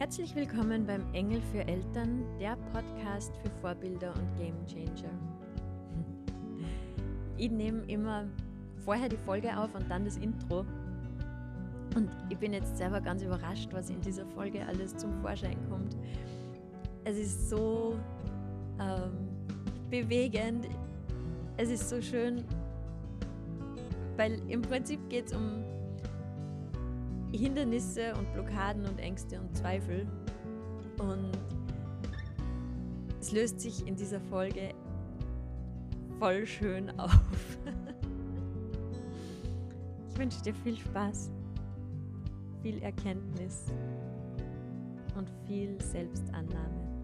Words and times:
Herzlich 0.00 0.34
willkommen 0.34 0.86
beim 0.86 1.04
Engel 1.12 1.42
für 1.52 1.58
Eltern, 1.68 2.24
der 2.40 2.56
Podcast 2.72 3.36
für 3.36 3.50
Vorbilder 3.60 4.14
und 4.14 4.34
Game 4.38 4.56
Changer. 4.66 5.12
Ich 7.36 7.50
nehme 7.50 7.82
immer 7.82 8.24
vorher 8.82 9.10
die 9.10 9.18
Folge 9.18 9.54
auf 9.54 9.74
und 9.74 9.90
dann 9.90 10.06
das 10.06 10.16
Intro. 10.16 10.64
Und 11.94 12.08
ich 12.30 12.38
bin 12.38 12.54
jetzt 12.54 12.78
selber 12.78 13.02
ganz 13.02 13.22
überrascht, 13.22 13.68
was 13.72 13.90
in 13.90 14.00
dieser 14.00 14.24
Folge 14.24 14.64
alles 14.66 14.96
zum 14.96 15.12
Vorschein 15.20 15.58
kommt. 15.68 15.94
Es 17.04 17.18
ist 17.18 17.50
so 17.50 17.94
ähm, 18.80 19.28
bewegend, 19.90 20.66
es 21.58 21.68
ist 21.68 21.90
so 21.90 22.00
schön, 22.00 22.42
weil 24.16 24.40
im 24.48 24.62
Prinzip 24.62 25.10
geht 25.10 25.26
es 25.26 25.34
um 25.34 25.62
Hindernisse 27.32 28.14
und 28.14 28.32
Blockaden 28.32 28.86
und 28.86 28.98
Ängste 28.98 29.40
und 29.40 29.56
Zweifel. 29.56 30.06
Und 30.98 31.32
es 33.20 33.32
löst 33.32 33.60
sich 33.60 33.86
in 33.86 33.96
dieser 33.96 34.20
Folge 34.20 34.74
voll 36.18 36.46
schön 36.46 36.90
auf. 36.98 37.20
Ich 40.12 40.22
wünsche 40.22 40.42
dir 40.42 40.54
viel 40.54 40.76
Spaß, 40.76 41.30
viel 42.60 42.82
Erkenntnis 42.82 43.64
und 45.16 45.30
viel 45.46 45.80
Selbstannahme. 45.80 46.99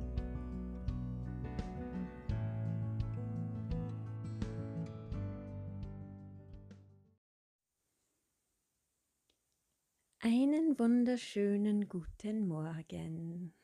Wunderschönen 10.78 11.88
guten 11.88 12.48
Morgen. 12.48 13.54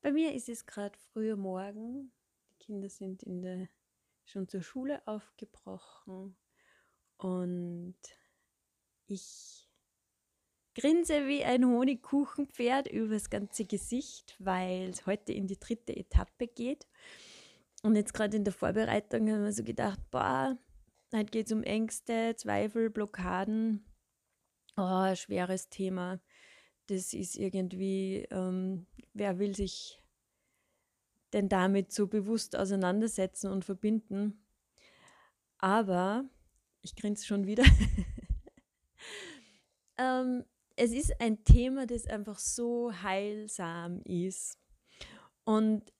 Bei 0.00 0.12
mir 0.12 0.32
ist 0.34 0.48
es 0.48 0.66
gerade 0.66 0.96
früher 1.12 1.36
Morgen. 1.36 2.12
Die 2.48 2.64
Kinder 2.64 2.88
sind 2.88 3.24
in 3.24 3.42
der, 3.42 3.68
schon 4.24 4.46
zur 4.46 4.62
Schule 4.62 5.04
aufgebrochen 5.04 6.36
und 7.16 7.96
ich 9.08 9.68
grinse 10.76 11.26
wie 11.26 11.42
ein 11.42 11.66
Honigkuchenpferd 11.66 12.86
übers 12.86 13.30
ganze 13.30 13.64
Gesicht, 13.64 14.36
weil 14.38 14.90
es 14.90 15.06
heute 15.06 15.32
in 15.32 15.48
die 15.48 15.58
dritte 15.58 15.96
Etappe 15.96 16.46
geht. 16.46 16.86
Und 17.82 17.96
jetzt 17.96 18.14
gerade 18.14 18.36
in 18.36 18.44
der 18.44 18.52
Vorbereitung 18.52 19.28
haben 19.28 19.42
wir 19.42 19.52
so 19.52 19.64
gedacht, 19.64 19.98
boah, 20.12 20.56
heute 21.12 21.30
geht 21.32 21.46
es 21.46 21.52
um 21.52 21.64
Ängste, 21.64 22.36
Zweifel, 22.36 22.90
Blockaden 22.90 23.87
oh, 24.78 25.14
schweres 25.14 25.68
Thema. 25.68 26.20
Das 26.86 27.12
ist 27.12 27.36
irgendwie, 27.36 28.26
ähm, 28.30 28.86
wer 29.12 29.38
will 29.38 29.54
sich 29.54 30.02
denn 31.32 31.48
damit 31.48 31.92
so 31.92 32.06
bewusst 32.06 32.56
auseinandersetzen 32.56 33.50
und 33.50 33.64
verbinden? 33.64 34.42
Aber, 35.58 36.24
ich 36.80 36.94
grinse 36.94 37.26
schon 37.26 37.46
wieder, 37.46 37.64
ähm, 39.98 40.44
es 40.76 40.92
ist 40.92 41.20
ein 41.20 41.44
Thema, 41.44 41.86
das 41.86 42.06
einfach 42.06 42.38
so 42.38 42.92
heilsam 43.02 44.00
ist. 44.02 44.58
Und 45.44 45.92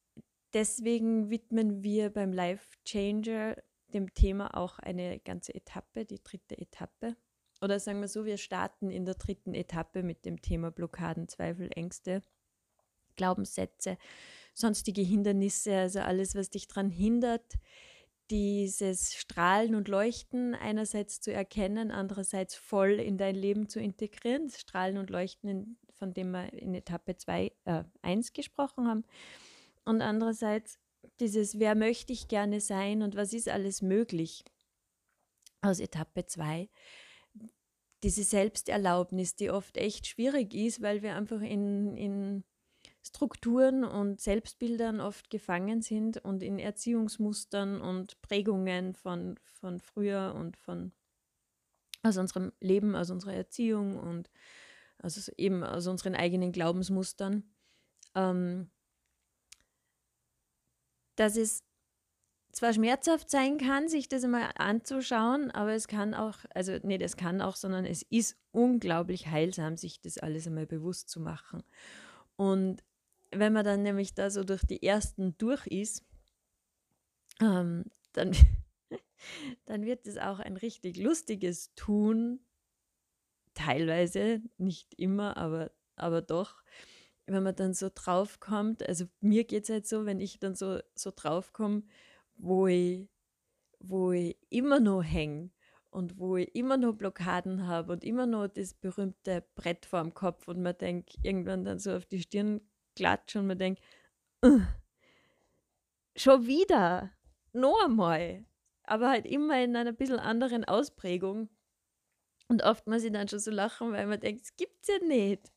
deswegen 0.55 1.31
widmen 1.31 1.83
wir 1.83 2.11
beim 2.11 2.33
Life 2.33 2.79
Changer 2.85 3.57
dem 3.93 4.15
Thema 4.15 4.57
auch 4.57 4.79
eine 4.79 5.19
ganze 5.19 5.55
Etappe, 5.55 6.05
die 6.05 6.23
dritte 6.23 6.57
Etappe 6.57 7.17
oder 7.61 7.81
sagen 7.81 8.01
wir 8.01 8.09
so, 8.09 8.25
wir 8.25 8.37
starten 8.37 8.91
in 8.91 9.05
der 9.05 9.15
dritten 9.15 9.55
Etappe 9.55 10.03
mit 10.03 10.25
dem 10.25 10.41
Thema 10.41 10.71
Blockaden, 10.71 11.29
Zweifel, 11.29 11.71
Ängste, 11.75 12.23
Glaubenssätze, 13.17 13.99
sonstige 14.55 15.03
Hindernisse, 15.03 15.77
also 15.77 16.01
alles, 16.01 16.35
was 16.35 16.51
dich 16.51 16.69
daran 16.69 16.91
hindert, 16.91 17.59
dieses 18.31 19.15
Strahlen 19.15 19.75
und 19.75 19.89
Leuchten 19.89 20.55
einerseits 20.55 21.21
zu 21.21 21.33
erkennen, 21.33 21.91
andererseits 21.91 22.55
voll 22.55 22.93
in 22.93 23.17
dein 23.17 23.35
Leben 23.35 23.69
zu 23.69 23.81
integrieren. 23.81 24.49
Das 24.49 24.61
Strahlen 24.61 24.99
und 24.99 25.11
Leuchten, 25.11 25.79
von 25.95 26.13
dem 26.13 26.33
wir 26.33 26.53
in 26.53 26.75
Etappe 26.75 27.17
2, 27.17 27.53
äh, 27.65 27.85
1 28.03 28.33
gesprochen 28.35 28.87
haben. 28.87 29.05
Und 29.85 30.03
andererseits 30.03 30.79
dieses, 31.21 31.59
wer 31.59 31.75
möchte 31.75 32.13
ich 32.13 32.29
gerne 32.29 32.61
sein 32.61 33.03
und 33.03 33.17
was 33.17 33.33
ist 33.33 33.49
alles 33.49 33.81
möglich 33.81 34.45
aus 35.63 35.81
Etappe 35.81 36.27
2 36.27 36.69
diese 38.03 38.23
Selbsterlaubnis, 38.25 39.35
die 39.35 39.51
oft 39.51 39.77
echt 39.77 40.07
schwierig 40.07 40.55
ist, 40.55 40.83
weil 40.83 41.03
wir 41.03 41.17
einfach 41.17 41.41
in, 41.41 41.97
in 41.97 42.45
Strukturen 43.03 43.85
und 43.85 44.21
Selbstbildern 44.21 45.01
oft 45.01 45.31
gefangen 45.31 45.83
sind 45.83 46.19
und 46.19 46.43
in 46.43 46.59
Erziehungsmustern 46.59 47.81
und 47.81 48.21
Prägungen 48.23 48.95
von, 48.95 49.39
von 49.43 49.81
früher 49.81 50.35
und 50.37 50.57
von 50.57 50.93
aus 52.03 52.17
unserem 52.17 52.53
Leben, 52.61 52.95
aus 52.95 53.11
unserer 53.11 53.35
Erziehung 53.35 53.99
und 53.99 54.31
also 54.99 55.33
eben 55.37 55.65
aus 55.65 55.87
unseren 55.87 56.15
eigenen 56.15 56.53
Glaubensmustern. 56.53 57.45
Ähm, 58.15 58.71
dass 61.17 61.37
es 61.37 61.65
zwar 62.59 62.73
schmerzhaft 62.73 63.31
sein 63.31 63.57
kann, 63.57 63.89
sich 63.89 64.09
das 64.09 64.25
einmal 64.25 64.51
anzuschauen, 64.57 65.53
aber 65.53 65.75
es 65.75 65.87
kann 65.87 66.13
auch, 66.13 66.39
also 66.55 66.77
nee, 66.83 66.99
das 66.99 67.17
kann 67.17 67.41
auch, 67.41 67.55
sondern 67.55 67.85
es 67.85 68.03
ist 68.03 68.37
unglaublich 68.51 69.29
heilsam, 69.29 69.77
sich 69.77 70.01
das 70.01 70.19
alles 70.19 70.47
einmal 70.49 70.67
bewusst 70.67 71.09
zu 71.09 71.21
machen. 71.21 71.63
Und 72.35 72.83
wenn 73.31 73.53
man 73.53 73.65
dann 73.65 73.85
nämlich 73.85 74.15
da 74.15 74.31
so 74.31 74.43
durch 74.43 74.65
die 74.67 74.83
ersten 74.83 75.39
durch 75.39 75.69
ist, 75.69 76.05
ähm, 77.41 77.85
dann, 78.13 78.33
dann 79.67 79.85
wird 79.85 80.09
es 80.09 80.19
auch 80.19 80.41
ein 80.41 80.57
richtig 80.57 80.97
lustiges 80.97 81.73
Tun, 81.77 82.41
teilweise, 83.55 84.43
nicht 84.57 84.95
immer, 84.95 85.37
aber, 85.37 85.71
aber 85.95 86.23
doch, 86.23 86.65
wenn 87.27 87.45
man 87.45 87.55
dann 87.55 87.73
so 87.73 87.89
draufkommt, 87.95 88.89
also 88.89 89.05
mir 89.21 89.45
geht 89.45 89.65
es 89.65 89.71
halt 89.71 89.87
so, 89.87 90.07
wenn 90.07 90.19
ich 90.19 90.41
dann 90.41 90.57
so, 90.57 90.81
so 90.97 91.13
draufkomme, 91.15 91.85
wo 92.39 92.67
ich, 92.67 93.09
wo 93.81 94.13
ich 94.13 94.37
immer 94.49 94.81
noch 94.81 95.03
hänge 95.03 95.51
und 95.91 96.19
wo 96.19 96.37
ich 96.37 96.55
immer 96.55 96.77
noch 96.77 96.95
Blockaden 96.95 97.67
habe 97.67 97.93
und 97.93 98.05
immer 98.05 98.27
noch 98.27 98.49
das 98.49 98.75
berühmte 98.75 99.45
Brett 99.55 99.87
vor 99.87 100.01
dem 100.01 100.15
Kopf 100.15 100.49
und 100.49 100.63
man 100.63 100.77
denkt 100.79 101.17
irgendwann 101.23 101.65
dann 101.65 101.79
so 101.79 101.95
auf 101.95 102.07
die 102.07 102.21
Stirn 102.21 102.61
klatscht 102.97 103.37
und 103.37 103.47
man 103.47 103.59
denkt, 103.59 103.83
schon 106.17 106.47
wieder, 106.47 107.11
noch 107.53 107.85
einmal, 107.85 108.45
aber 108.85 109.11
halt 109.11 109.27
immer 109.27 109.63
in 109.63 109.77
einer 109.77 109.93
bisschen 109.93 110.19
anderen 110.19 110.65
Ausprägung. 110.65 111.49
Und 112.49 112.63
oft 112.63 112.87
muss 112.87 113.05
ich 113.05 113.13
dann 113.13 113.29
schon 113.29 113.41
so 113.41 113.51
lachen, 113.51 113.93
weil 113.93 114.07
man 114.07 114.21
denkt, 114.21 114.43
es 114.43 114.57
gibt's 114.57 114.89
ja 114.89 114.99
nicht. 115.07 115.53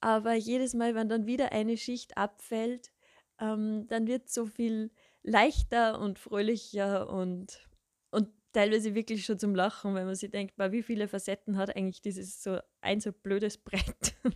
Aber 0.00 0.34
jedes 0.34 0.74
Mal, 0.74 0.94
wenn 0.94 1.08
dann 1.08 1.26
wieder 1.26 1.52
eine 1.52 1.76
Schicht 1.76 2.16
abfällt, 2.16 2.90
ähm, 3.38 3.86
dann 3.88 4.06
wird 4.06 4.30
so 4.30 4.46
viel 4.46 4.90
leichter 5.22 5.98
und 6.00 6.18
fröhlicher 6.18 7.08
und, 7.08 7.68
und 8.10 8.28
teilweise 8.52 8.94
wirklich 8.94 9.24
schon 9.24 9.38
zum 9.38 9.54
Lachen, 9.54 9.94
wenn 9.94 10.06
man 10.06 10.14
sich 10.14 10.30
denkt, 10.30 10.56
bei 10.56 10.72
wie 10.72 10.82
viele 10.82 11.08
Facetten 11.08 11.56
hat 11.56 11.74
eigentlich 11.76 12.02
dieses 12.02 12.42
so 12.42 12.58
ein 12.80 13.00
so 13.00 13.12
blödes 13.12 13.58
Brett. 13.58 14.14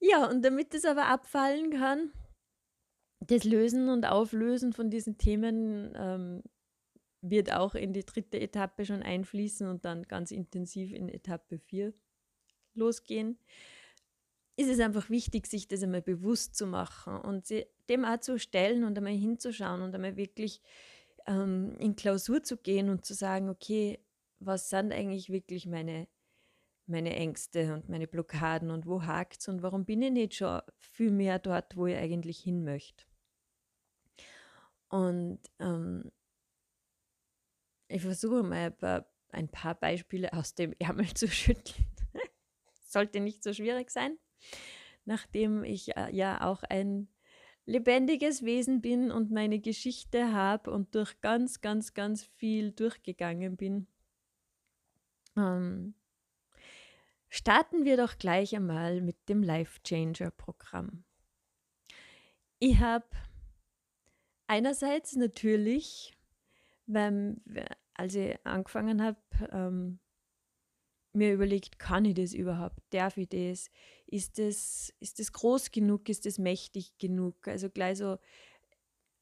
ja, 0.00 0.28
und 0.28 0.44
damit 0.44 0.74
es 0.74 0.84
aber 0.84 1.06
abfallen 1.06 1.70
kann, 1.70 2.12
das 3.20 3.44
Lösen 3.44 3.88
und 3.88 4.04
Auflösen 4.04 4.72
von 4.72 4.90
diesen 4.90 5.16
Themen 5.16 5.92
ähm, 5.96 6.42
wird 7.22 7.52
auch 7.52 7.74
in 7.74 7.92
die 7.92 8.04
dritte 8.04 8.40
Etappe 8.40 8.84
schon 8.84 9.02
einfließen 9.02 9.68
und 9.68 9.84
dann 9.84 10.02
ganz 10.02 10.32
intensiv 10.32 10.92
in 10.92 11.08
Etappe 11.08 11.58
4 11.58 11.94
losgehen 12.74 13.38
ist 14.56 14.68
es 14.68 14.80
einfach 14.80 15.08
wichtig, 15.08 15.46
sich 15.46 15.66
das 15.66 15.82
einmal 15.82 16.02
bewusst 16.02 16.54
zu 16.54 16.66
machen 16.66 17.16
und 17.16 17.48
dem 17.88 18.04
auch 18.04 18.20
zu 18.20 18.38
stellen 18.38 18.84
und 18.84 18.96
einmal 18.98 19.14
hinzuschauen 19.14 19.82
und 19.82 19.94
einmal 19.94 20.16
wirklich 20.16 20.60
ähm, 21.26 21.76
in 21.78 21.96
Klausur 21.96 22.42
zu 22.42 22.56
gehen 22.58 22.90
und 22.90 23.04
zu 23.06 23.14
sagen, 23.14 23.48
okay, 23.48 23.98
was 24.40 24.68
sind 24.68 24.92
eigentlich 24.92 25.30
wirklich 25.30 25.66
meine, 25.66 26.06
meine 26.86 27.14
Ängste 27.16 27.72
und 27.72 27.88
meine 27.88 28.06
Blockaden 28.06 28.70
und 28.70 28.86
wo 28.86 29.02
hakt 29.04 29.40
es 29.40 29.48
und 29.48 29.62
warum 29.62 29.84
bin 29.84 30.02
ich 30.02 30.10
nicht 30.10 30.34
schon 30.34 30.60
viel 30.78 31.10
mehr 31.10 31.38
dort, 31.38 31.76
wo 31.76 31.86
ich 31.86 31.96
eigentlich 31.96 32.38
hin 32.38 32.64
möchte. 32.64 33.04
Und 34.88 35.40
ähm, 35.60 36.12
ich 37.88 38.02
versuche 38.02 38.42
mal 38.42 38.74
ein 39.30 39.48
paar 39.48 39.74
Beispiele 39.74 40.32
aus 40.34 40.54
dem 40.54 40.74
Ärmel 40.78 41.14
zu 41.14 41.26
schütteln. 41.28 41.86
Sollte 42.84 43.20
nicht 43.20 43.42
so 43.42 43.54
schwierig 43.54 43.90
sein 43.90 44.18
nachdem 45.04 45.64
ich 45.64 45.96
äh, 45.96 46.14
ja 46.14 46.42
auch 46.42 46.62
ein 46.62 47.08
lebendiges 47.64 48.44
Wesen 48.44 48.80
bin 48.80 49.10
und 49.10 49.30
meine 49.30 49.60
Geschichte 49.60 50.32
habe 50.32 50.70
und 50.70 50.94
durch 50.94 51.20
ganz, 51.20 51.60
ganz, 51.60 51.94
ganz 51.94 52.24
viel 52.24 52.72
durchgegangen 52.72 53.56
bin, 53.56 53.86
ähm, 55.36 55.94
Starten 57.34 57.86
wir 57.86 57.96
doch 57.96 58.18
gleich 58.18 58.54
einmal 58.54 59.00
mit 59.00 59.26
dem 59.30 59.42
Life 59.42 59.80
Changer 59.82 60.30
Programm. 60.32 61.02
Ich 62.58 62.78
habe 62.78 63.06
einerseits 64.46 65.16
natürlich, 65.16 66.14
weil, 66.84 67.38
als 67.94 68.16
ich 68.16 68.38
angefangen 68.44 69.02
habe, 69.02 69.18
ähm, 69.50 69.98
mir 71.14 71.32
überlegt, 71.32 71.78
kann 71.78 72.04
ich 72.04 72.14
das 72.14 72.32
überhaupt? 72.32 72.78
Darf 72.90 73.16
ich 73.16 73.28
das? 73.28 73.70
Ist 74.06 74.38
das, 74.38 74.92
ist 75.00 75.18
das 75.18 75.32
groß 75.32 75.70
genug? 75.70 76.08
Ist 76.08 76.26
das 76.26 76.38
mächtig 76.38 76.96
genug? 76.98 77.48
Also 77.48 77.68
gleich 77.68 77.98
so 77.98 78.18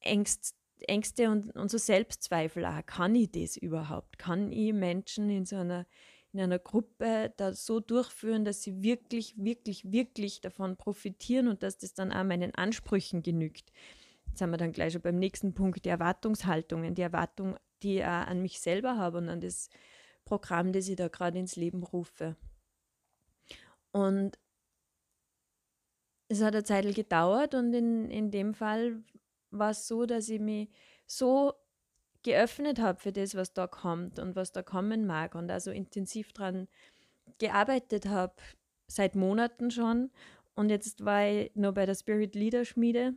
Ängst, 0.01 0.55
Ängste 0.87 1.31
und, 1.31 1.55
und 1.57 1.71
so 1.71 1.79
Selbstzweifel 1.79 2.65
auch. 2.65 2.85
Kann 2.87 3.15
ich 3.15 3.31
das 3.33 3.57
überhaupt? 3.57 4.19
Kann 4.19 4.51
ich 4.51 4.73
Menschen 4.73 5.29
in 5.31 5.45
so 5.45 5.57
einer, 5.57 5.87
in 6.33 6.41
einer 6.41 6.59
Gruppe 6.59 7.33
da 7.37 7.53
so 7.53 7.81
durchführen, 7.81 8.45
dass 8.45 8.63
sie 8.63 8.83
wirklich, 8.83 9.35
wirklich, 9.37 9.91
wirklich 9.91 10.41
davon 10.41 10.77
profitieren 10.77 11.49
und 11.49 11.63
dass 11.63 11.79
das 11.79 11.95
dann 11.95 12.13
auch 12.13 12.25
meinen 12.25 12.55
Ansprüchen 12.55 13.23
genügt? 13.23 13.73
Jetzt 14.27 14.39
sind 14.39 14.51
wir 14.51 14.59
dann 14.59 14.73
gleich 14.73 14.93
schon 14.93 15.03
beim 15.03 15.19
nächsten 15.19 15.55
Punkt, 15.55 15.85
die 15.85 15.89
Erwartungshaltungen, 15.89 16.95
die 16.95 17.03
Erwartung, 17.03 17.57
die 17.83 17.99
ich 17.99 18.05
auch 18.05 18.27
an 18.27 18.43
mich 18.43 18.61
selber 18.61 18.97
habe 18.97 19.19
und 19.19 19.29
an 19.29 19.41
das 19.41 19.69
Programm, 20.25 20.73
das 20.73 20.89
ich 20.89 20.97
da 20.97 21.09
gerade 21.09 21.39
ins 21.39 21.57
Leben 21.57 21.83
rufe. 21.83 22.37
Und 23.93 24.39
es 26.29 26.43
hat 26.43 26.55
eine 26.55 26.65
Zeit 26.65 26.95
gedauert 26.95 27.55
und 27.55 27.75
in, 27.75 28.11
in 28.11 28.31
dem 28.31 28.55
Fall 28.55 29.03
war 29.51 29.71
es 29.71 29.89
so, 29.89 30.07
dass 30.07 30.29
ich 30.29 30.41
mich 30.41 30.69
so 31.07 31.55
geöffnet 32.23 32.79
habe 32.79 33.01
für 33.01 33.13
das, 33.13 33.35
was 33.35 33.53
da 33.53 33.67
kommt 33.67 34.19
und 34.19 34.37
was 34.37 34.53
da 34.53 34.63
kommen 34.63 35.07
mag 35.07 35.35
und 35.35 35.51
also 35.51 35.71
intensiv 35.71 36.33
daran 36.33 36.69
gearbeitet 37.39 38.07
habe, 38.07 38.35
seit 38.87 39.17
Monaten 39.17 39.71
schon. 39.71 40.11
Und 40.55 40.69
jetzt 40.69 41.05
war 41.05 41.27
ich 41.27 41.55
noch 41.57 41.73
bei 41.73 41.87
der 41.87 41.95
Spirit 41.95 42.35
Leader 42.35 42.65
Schmiede 42.65 43.15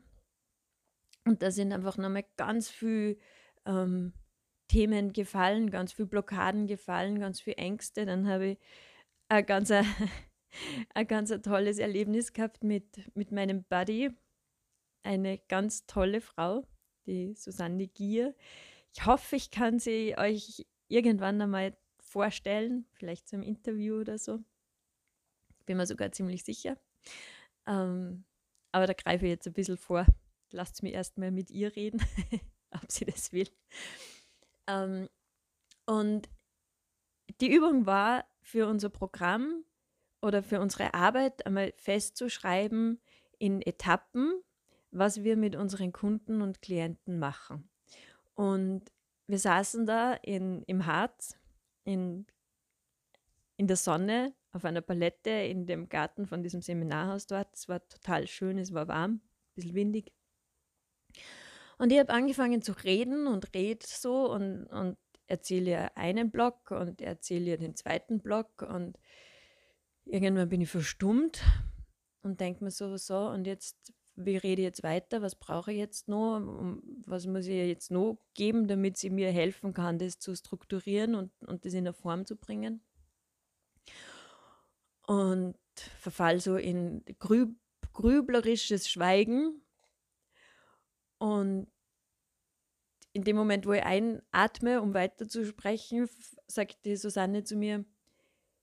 und 1.25 1.41
da 1.41 1.51
sind 1.51 1.71
einfach 1.71 1.97
nochmal 1.97 2.25
ganz 2.37 2.69
viel 2.69 3.19
ähm, 3.65 4.13
Themen 4.73 5.13
gefallen, 5.13 5.69
ganz 5.69 5.93
viele 5.93 6.07
Blockaden 6.07 6.65
gefallen, 6.65 7.19
ganz 7.19 7.39
viele 7.39 7.57
Ängste. 7.57 8.07
Dann 8.07 8.27
habe 8.27 8.47
ich 8.47 8.57
ein 9.29 9.45
ganz, 9.45 9.69
ein 10.95 11.07
ganz 11.07 11.29
tolles 11.43 11.77
Erlebnis 11.77 12.33
gehabt 12.33 12.63
mit, 12.63 13.15
mit 13.15 13.31
meinem 13.31 13.63
Buddy, 13.65 14.09
eine 15.03 15.37
ganz 15.47 15.85
tolle 15.85 16.21
Frau, 16.21 16.65
die 17.05 17.35
Susanne 17.35 17.85
Gier. 17.85 18.33
Ich 18.95 19.05
hoffe, 19.05 19.35
ich 19.35 19.51
kann 19.51 19.77
sie 19.77 20.17
euch 20.17 20.65
irgendwann 20.87 21.39
einmal 21.39 21.77
vorstellen, 21.99 22.87
vielleicht 22.93 23.27
zum 23.27 23.43
Interview 23.43 23.99
oder 23.99 24.17
so. 24.17 24.39
Bin 25.67 25.77
mir 25.77 25.85
sogar 25.85 26.11
ziemlich 26.11 26.43
sicher. 26.43 26.79
Ähm, 27.67 28.23
aber 28.71 28.87
da 28.87 28.93
greife 28.93 29.25
ich 29.25 29.29
jetzt 29.33 29.45
ein 29.45 29.53
bisschen 29.53 29.77
vor. 29.77 30.07
Lasst 30.49 30.81
mich 30.81 30.93
erstmal 30.93 31.29
mit 31.29 31.51
ihr 31.51 31.75
reden, 31.75 32.01
ob 32.71 32.91
sie 32.91 33.05
das 33.05 33.31
will. 33.33 33.49
Ähm, 34.67 35.09
und 35.85 36.29
die 37.41 37.53
Übung 37.53 37.85
war 37.85 38.25
für 38.41 38.67
unser 38.67 38.89
Programm 38.89 39.63
oder 40.21 40.43
für 40.43 40.59
unsere 40.61 40.93
Arbeit 40.93 41.45
einmal 41.45 41.73
festzuschreiben 41.77 43.01
in 43.39 43.61
Etappen, 43.61 44.41
was 44.91 45.23
wir 45.23 45.35
mit 45.35 45.55
unseren 45.55 45.91
Kunden 45.91 46.41
und 46.41 46.61
Klienten 46.61 47.19
machen. 47.19 47.69
Und 48.35 48.83
wir 49.27 49.39
saßen 49.39 49.85
da 49.85 50.13
in, 50.13 50.63
im 50.63 50.85
Harz, 50.85 51.37
in, 51.83 52.25
in 53.57 53.67
der 53.67 53.77
Sonne, 53.77 54.33
auf 54.51 54.65
einer 54.65 54.81
Palette 54.81 55.31
in 55.31 55.65
dem 55.65 55.89
Garten 55.89 56.27
von 56.27 56.43
diesem 56.43 56.61
Seminarhaus 56.61 57.25
dort. 57.25 57.55
Es 57.55 57.67
war 57.67 57.85
total 57.87 58.27
schön, 58.27 58.57
es 58.59 58.73
war 58.73 58.87
warm, 58.87 59.13
ein 59.13 59.21
bisschen 59.55 59.73
windig. 59.73 60.13
Und 61.77 61.91
ich 61.91 61.99
habe 61.99 62.13
angefangen 62.13 62.61
zu 62.61 62.71
reden 62.71 63.27
und 63.27 63.53
rede 63.53 63.85
so 63.85 64.31
und, 64.31 64.65
und 64.67 64.97
erzähle 65.27 65.71
ihr 65.71 65.97
einen 65.97 66.31
Block 66.31 66.71
und 66.71 67.01
erzähle 67.01 67.51
ihr 67.51 67.57
den 67.57 67.75
zweiten 67.75 68.19
Block 68.19 68.61
und 68.61 68.97
irgendwann 70.05 70.49
bin 70.49 70.61
ich 70.61 70.69
verstummt 70.69 71.41
und 72.21 72.39
denke 72.39 72.63
mir 72.63 72.71
so, 72.71 72.95
so 72.97 73.29
und 73.29 73.45
jetzt, 73.45 73.93
wie 74.15 74.37
rede 74.37 74.61
ich 74.61 74.65
jetzt 74.65 74.83
weiter, 74.83 75.21
was 75.21 75.35
brauche 75.35 75.71
ich 75.71 75.77
jetzt 75.77 76.07
noch, 76.07 76.39
was 77.05 77.25
muss 77.25 77.47
ich 77.47 77.55
ihr 77.55 77.67
jetzt 77.67 77.91
noch 77.91 78.17
geben, 78.33 78.67
damit 78.67 78.97
sie 78.97 79.09
mir 79.09 79.31
helfen 79.31 79.73
kann, 79.73 79.97
das 79.97 80.19
zu 80.19 80.35
strukturieren 80.35 81.15
und, 81.15 81.31
und 81.47 81.65
das 81.65 81.73
in 81.73 81.79
eine 81.79 81.93
Form 81.93 82.25
zu 82.25 82.35
bringen. 82.35 82.81
Und 85.05 85.57
verfall 85.99 86.39
so 86.39 86.55
in 86.55 87.03
grüb, 87.19 87.57
grüblerisches 87.93 88.89
Schweigen 88.89 89.62
und 91.23 91.67
in 93.13 93.23
dem 93.23 93.37
Moment, 93.37 93.65
wo 93.65 93.71
ich 93.71 93.81
einatme, 93.81 94.81
um 94.81 94.93
weiterzusprechen, 94.93 96.09
sagt 96.47 96.83
die 96.83 96.97
Susanne 96.97 97.45
zu 97.45 97.55
mir, 97.55 97.85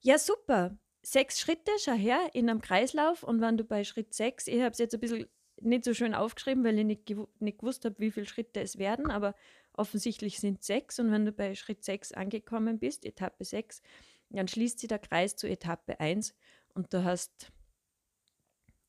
ja 0.03 0.19
super, 0.19 0.77
sechs 1.03 1.41
Schritte, 1.41 1.71
schau 1.83 1.93
her, 1.93 2.19
in 2.35 2.51
einem 2.51 2.61
Kreislauf. 2.61 3.23
Und 3.23 3.41
wenn 3.41 3.57
du 3.57 3.65
bei 3.65 3.83
Schritt 3.83 4.13
sechs, 4.13 4.47
ich 4.47 4.61
habe 4.61 4.73
es 4.73 4.79
jetzt 4.79 4.93
ein 4.93 5.01
bisschen 5.01 5.27
nicht 5.63 5.85
so 5.85 5.95
schön 5.95 6.15
aufgeschrieben, 6.15 6.63
weil 6.63 6.79
ich 6.79 6.85
nicht, 6.85 7.09
nicht 7.41 7.61
gewusst 7.61 7.87
habe, 7.87 7.99
wie 7.99 8.11
viele 8.11 8.27
Schritte 8.27 8.61
es 8.61 8.77
werden, 8.77 9.11
aber 9.11 9.35
offensichtlich 9.73 10.39
sind 10.39 10.63
sechs. 10.63 10.99
Und 10.99 11.11
wenn 11.13 11.25
du 11.25 11.33
bei 11.33 11.55
Schritt 11.55 11.83
sechs 11.83 12.13
angekommen 12.13 12.79
bist, 12.79 13.07
Etappe 13.07 13.47
sechs, 13.47 13.81
dann 14.29 14.49
schließt 14.49 14.81
sich 14.81 14.89
der 14.89 14.99
Kreis 14.99 15.35
zu 15.35 15.49
Etappe 15.49 15.99
eins. 15.99 16.35
Und 16.75 16.93
du 16.93 17.05
hast, 17.05 17.51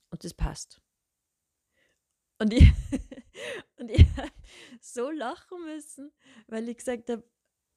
und 0.10 0.26
das 0.26 0.34
passt. 0.34 0.82
Und 2.38 2.52
ich, 2.52 2.70
und 3.78 3.92
ich 3.92 4.06
habe 4.18 4.32
so 4.80 5.10
lachen 5.10 5.64
müssen, 5.66 6.12
weil 6.48 6.68
ich 6.70 6.78
gesagt 6.78 7.10
habe, 7.10 7.24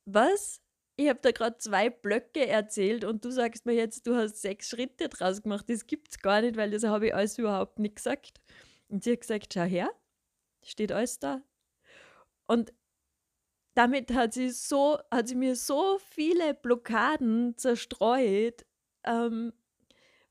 was? 0.07 0.61
Ich 0.97 1.09
habe 1.09 1.19
da 1.21 1.33
gerade 1.33 1.59
zwei 1.59 1.91
Blöcke 1.91 2.47
erzählt 2.47 3.05
und 3.05 3.25
du 3.25 3.31
sagst 3.31 3.67
mir 3.67 3.75
jetzt, 3.75 4.07
du 4.07 4.15
hast 4.15 4.41
sechs 4.41 4.69
Schritte 4.69 5.09
draus 5.09 5.43
gemacht. 5.43 5.69
Das 5.69 5.87
gibt 5.87 6.13
es 6.13 6.21
gar 6.21 6.41
nicht, 6.41 6.57
weil 6.57 6.71
das 6.71 6.85
habe 6.85 7.09
ich 7.09 7.15
alles 7.15 7.37
überhaupt 7.37 7.81
nicht 7.81 7.97
gesagt. 7.97 8.41
Und 8.89 9.03
sie 9.03 9.13
hat 9.13 9.23
gesagt, 9.23 9.55
schau 9.55 9.63
her, 9.63 9.91
steht 10.63 10.93
alles 10.93 11.19
da. 11.19 11.43
Und 12.47 12.73
damit 13.75 14.13
hat 14.13 14.35
sie 14.35 14.51
so, 14.51 14.99
hat 15.11 15.29
sie 15.29 15.35
mir 15.35 15.57
so 15.57 15.99
viele 15.99 16.55
Blockaden 16.55 17.57
zerstreut, 17.59 18.65
ähm, 19.05 19.53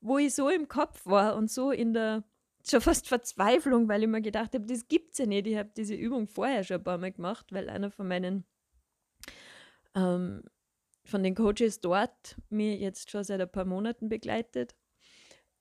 wo 0.00 0.18
ich 0.18 0.34
so 0.34 0.48
im 0.48 0.68
Kopf 0.68 1.04
war 1.04 1.36
und 1.36 1.50
so 1.50 1.70
in 1.70 1.92
der 1.92 2.24
schon 2.70 2.80
fast 2.80 3.08
Verzweiflung, 3.08 3.88
weil 3.88 4.02
ich 4.02 4.08
mir 4.08 4.22
gedacht 4.22 4.54
habe, 4.54 4.66
das 4.66 4.88
gibt's 4.88 5.18
ja 5.18 5.26
nicht. 5.26 5.46
Ich 5.46 5.56
habe 5.56 5.70
diese 5.76 5.94
Übung 5.94 6.26
vorher 6.26 6.64
schon 6.64 6.78
ein 6.78 6.84
paar 6.84 6.98
Mal 6.98 7.12
gemacht, 7.12 7.52
weil 7.52 7.68
einer 7.68 7.90
von 7.90 8.08
meinen 8.08 8.44
ähm, 9.94 10.42
von 11.04 11.22
den 11.22 11.34
Coaches 11.34 11.80
dort 11.80 12.36
mir 12.48 12.76
jetzt 12.76 13.10
schon 13.10 13.24
seit 13.24 13.40
ein 13.40 13.50
paar 13.50 13.66
Monaten 13.66 14.08
begleitet. 14.08 14.74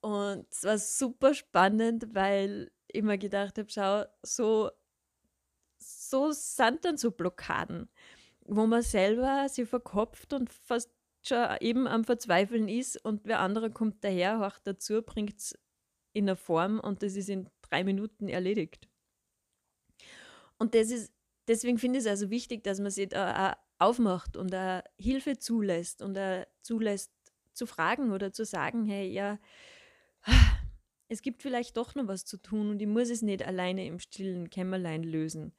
Und 0.01 0.47
es 0.49 0.63
war 0.63 0.77
super 0.77 1.33
spannend, 1.33 2.13
weil 2.13 2.71
ich 2.87 3.03
mir 3.03 3.17
gedacht 3.17 3.57
habe, 3.57 3.69
schau, 3.69 4.05
so, 4.21 4.71
so 5.77 6.31
sind 6.31 6.85
dann 6.85 6.97
so 6.97 7.11
Blockaden, 7.11 7.89
wo 8.41 8.65
man 8.65 8.81
selber 8.81 9.47
sich 9.49 9.67
verkopft 9.67 10.33
und 10.33 10.49
fast 10.49 10.91
schon 11.25 11.57
eben 11.61 11.87
am 11.87 12.03
Verzweifeln 12.03 12.67
ist 12.67 13.03
und 13.05 13.21
wer 13.23 13.39
andere 13.39 13.71
kommt 13.71 14.03
daher, 14.03 14.39
horcht 14.39 14.67
dazu, 14.67 15.01
bringt 15.01 15.39
es 15.39 15.57
in 16.13 16.25
der 16.25 16.35
Form 16.35 16.79
und 16.79 17.03
das 17.03 17.15
ist 17.15 17.29
in 17.29 17.49
drei 17.61 17.83
Minuten 17.83 18.29
erledigt. 18.29 18.87
Und 20.57 20.75
das 20.75 20.91
ist, 20.91 21.11
deswegen 21.47 21.77
finde 21.77 21.99
ich 21.99 22.05
es 22.05 22.09
also 22.09 22.29
wichtig, 22.29 22.63
dass 22.63 22.79
man 22.79 22.91
sich 22.91 23.09
da 23.09 23.51
auch 23.51 23.87
aufmacht 23.89 24.37
und 24.37 24.53
auch 24.55 24.81
Hilfe 24.97 25.37
zulässt 25.37 26.01
und 26.01 26.17
auch 26.17 26.45
zulässt 26.61 27.11
zu 27.53 27.65
fragen 27.65 28.11
oder 28.11 28.31
zu 28.31 28.45
sagen, 28.45 28.85
hey, 28.85 29.09
ja, 29.09 29.39
es 31.07 31.21
gibt 31.21 31.41
vielleicht 31.41 31.77
doch 31.77 31.95
noch 31.95 32.07
was 32.07 32.25
zu 32.25 32.37
tun 32.37 32.69
und 32.69 32.81
ich 32.81 32.87
muss 32.87 33.09
es 33.09 33.21
nicht 33.21 33.45
alleine 33.45 33.85
im 33.85 33.99
stillen 33.99 34.49
Kämmerlein 34.49 35.03
lösen. 35.03 35.53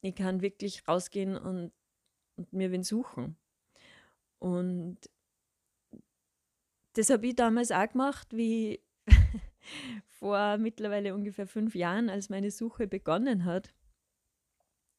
Ich 0.00 0.14
kann 0.14 0.40
wirklich 0.40 0.86
rausgehen 0.88 1.36
und, 1.36 1.72
und 2.36 2.52
mir 2.52 2.72
wen 2.72 2.82
suchen. 2.82 3.36
Und 4.38 4.98
das 6.94 7.10
habe 7.10 7.26
ich 7.26 7.36
damals 7.36 7.70
auch 7.70 7.88
gemacht, 7.88 8.28
wie 8.32 8.80
vor 10.06 10.58
mittlerweile 10.58 11.14
ungefähr 11.14 11.46
fünf 11.46 11.74
Jahren, 11.74 12.08
als 12.08 12.28
meine 12.28 12.50
Suche 12.50 12.86
begonnen 12.86 13.44
hat. 13.44 13.72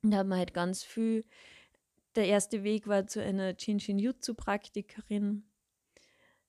Da 0.03 0.17
haben 0.17 0.29
wir 0.29 0.37
halt 0.37 0.53
ganz 0.53 0.83
viel. 0.83 1.25
Der 2.15 2.25
erste 2.25 2.63
Weg 2.63 2.87
war 2.87 3.07
zu 3.07 3.23
einer 3.23 3.55
Chinshin 3.55 3.99
Jutsu 3.99 4.33
Praktikerin. 4.33 5.43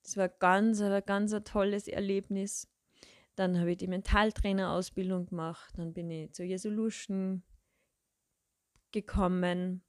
Das 0.01 0.17
war 0.17 0.27
ganz, 0.27 0.79
ganz 1.05 1.33
ein 1.33 1.45
tolles 1.45 1.87
Erlebnis. 1.87 2.67
Dann 3.35 3.59
habe 3.59 3.71
ich 3.71 3.77
die 3.77 3.87
Mentaltrainer-Ausbildung 3.87 5.27
gemacht. 5.27 5.73
Dann 5.77 5.93
bin 5.93 6.09
ich 6.11 6.33
zur 6.33 6.45
Resolution 6.45 7.43
gekommen. 8.91 9.83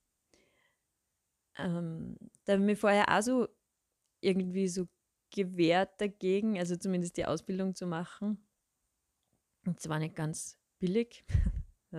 Ähm, 1.59 2.17
da 2.45 2.55
habe 2.55 2.63
ich 2.63 2.67
mich 2.67 2.79
vorher 2.79 3.09
auch 3.09 3.23
so 3.23 3.49
irgendwie 4.21 4.69
so 4.69 4.89
gewehrt 5.35 6.01
dagegen, 6.01 6.59
also 6.59 6.77
zumindest 6.77 7.17
die 7.17 7.27
Ausbildung 7.27 7.75
zu 7.75 7.87
machen. 7.87 8.47
Und 9.67 9.79
es 9.79 9.89
war 9.89 9.99
nicht 9.99 10.15
ganz 10.15 10.59
billig 10.79 11.25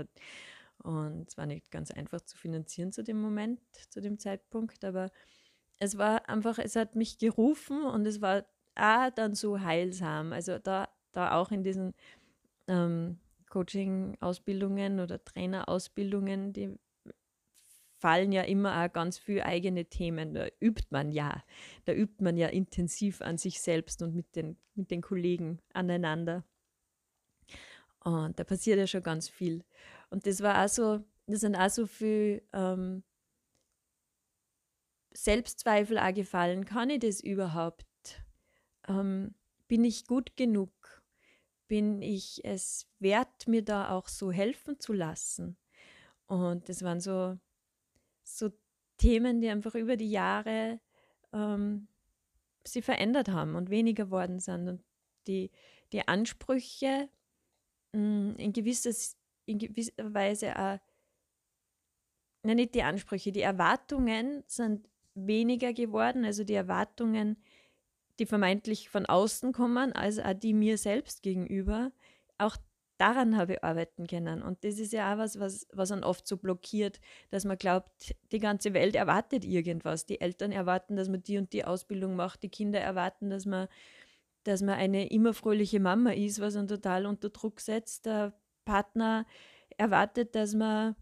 und 0.83 1.27
es 1.27 1.37
war 1.37 1.45
nicht 1.45 1.71
ganz 1.71 1.91
einfach 1.91 2.21
zu 2.21 2.37
finanzieren 2.37 2.91
zu 2.91 3.03
dem 3.03 3.19
Moment, 3.19 3.59
zu 3.89 4.01
dem 4.01 4.19
Zeitpunkt, 4.19 4.85
aber 4.85 5.11
es 5.79 5.97
war 5.97 6.29
einfach, 6.29 6.59
es 6.59 6.75
hat 6.75 6.95
mich 6.95 7.17
gerufen 7.17 7.83
und 7.83 8.05
es 8.05 8.21
war 8.21 8.45
auch 8.75 9.09
dann 9.11 9.35
so 9.35 9.59
heilsam. 9.59 10.31
Also 10.31 10.57
da, 10.59 10.89
da 11.11 11.35
auch 11.35 11.51
in 11.51 11.63
diesen 11.63 11.93
ähm, 12.67 13.19
Coaching-Ausbildungen 13.49 14.99
oder 14.99 15.23
Trainerausbildungen, 15.23 16.53
die 16.53 16.77
fallen 17.97 18.31
ja 18.31 18.43
immer 18.43 18.83
auch 18.83 18.91
ganz 18.91 19.17
viele 19.17 19.45
eigene 19.45 19.85
Themen. 19.85 20.33
Da 20.33 20.47
übt 20.59 20.87
man 20.89 21.11
ja. 21.11 21.43
Da 21.85 21.93
übt 21.93 22.23
man 22.23 22.37
ja 22.37 22.47
intensiv 22.47 23.21
an 23.21 23.37
sich 23.37 23.61
selbst 23.61 24.01
und 24.01 24.15
mit 24.15 24.35
den, 24.35 24.57
mit 24.75 24.91
den 24.91 25.01
Kollegen 25.01 25.59
aneinander. 25.73 26.43
Und 28.03 28.39
da 28.39 28.43
passiert 28.43 28.77
ja 28.77 28.87
schon 28.87 29.03
ganz 29.03 29.29
viel. 29.29 29.63
Und 30.09 30.27
das 30.27 30.41
war 30.41 30.63
auch 30.63 30.69
das 31.27 31.41
sind 31.41 31.55
auch 31.55 31.69
so 31.69 31.87
viele 31.87 32.43
ähm, 32.53 33.03
Selbstzweifel 35.13 35.97
auch 35.97 36.13
gefallen. 36.13 36.65
Kann 36.65 36.89
ich 36.89 36.99
das 36.99 37.19
überhaupt? 37.19 37.87
Ähm, 38.87 39.33
bin 39.67 39.83
ich 39.83 40.05
gut 40.05 40.35
genug? 40.35 40.71
Bin 41.67 42.01
ich 42.01 42.45
es 42.45 42.87
wert, 42.99 43.47
mir 43.47 43.63
da 43.63 43.89
auch 43.89 44.07
so 44.07 44.31
helfen 44.31 44.79
zu 44.79 44.93
lassen? 44.93 45.57
Und 46.27 46.69
das 46.69 46.83
waren 46.83 46.99
so, 46.99 47.39
so 48.25 48.51
Themen, 48.97 49.41
die 49.41 49.49
einfach 49.49 49.75
über 49.75 49.97
die 49.97 50.11
Jahre 50.11 50.79
ähm, 51.33 51.87
sie 52.65 52.81
verändert 52.81 53.29
haben 53.29 53.55
und 53.55 53.69
weniger 53.69 54.09
worden 54.09 54.39
sind. 54.39 54.67
Und 54.67 54.83
die, 55.27 55.51
die 55.91 56.07
Ansprüche 56.07 57.09
mh, 57.93 57.99
hm, 57.99 58.35
in, 58.37 58.53
gewisses, 58.53 59.17
in 59.45 59.59
gewisser 59.59 60.13
Weise 60.13 60.57
auch, 60.57 60.79
nein, 62.43 62.57
nicht 62.57 62.75
die 62.75 62.83
Ansprüche, 62.83 63.31
die 63.31 63.41
Erwartungen 63.41 64.43
sind 64.47 64.89
weniger 65.13 65.73
geworden. 65.73 66.25
Also 66.25 66.43
die 66.43 66.53
Erwartungen, 66.53 67.37
die 68.19 68.25
vermeintlich 68.25 68.89
von 68.89 69.05
außen 69.05 69.51
kommen, 69.53 69.93
als 69.93 70.19
auch 70.19 70.33
die 70.33 70.53
mir 70.53 70.77
selbst 70.77 71.21
gegenüber. 71.21 71.91
Auch 72.37 72.57
daran 72.97 73.37
habe 73.37 73.53
ich 73.53 73.63
arbeiten 73.63 74.07
können. 74.07 74.41
Und 74.41 74.63
das 74.63 74.79
ist 74.79 74.93
ja 74.93 75.13
auch 75.13 75.17
was, 75.17 75.39
was, 75.39 75.67
was 75.73 75.89
dann 75.89 76.03
oft 76.03 76.27
so 76.27 76.37
blockiert, 76.37 76.99
dass 77.29 77.45
man 77.45 77.57
glaubt, 77.57 78.15
die 78.31 78.39
ganze 78.39 78.73
Welt 78.73 78.95
erwartet 78.95 79.45
irgendwas. 79.45 80.05
Die 80.05 80.21
Eltern 80.21 80.51
erwarten, 80.51 80.95
dass 80.95 81.09
man 81.09 81.21
die 81.23 81.37
und 81.37 81.53
die 81.53 81.65
Ausbildung 81.65 82.15
macht, 82.15 82.43
die 82.43 82.49
Kinder 82.49 82.79
erwarten, 82.79 83.29
dass 83.29 83.45
man, 83.45 83.67
dass 84.43 84.61
man 84.61 84.75
eine 84.75 85.09
immer 85.09 85.33
fröhliche 85.33 85.79
Mama 85.79 86.11
ist, 86.11 86.39
was 86.39 86.53
dann 86.53 86.67
total 86.67 87.05
unter 87.05 87.29
Druck 87.29 87.59
setzt. 87.59 88.05
Der 88.05 88.33
Partner 88.65 89.25
erwartet, 89.77 90.35
dass 90.35 90.53
man 90.53 90.95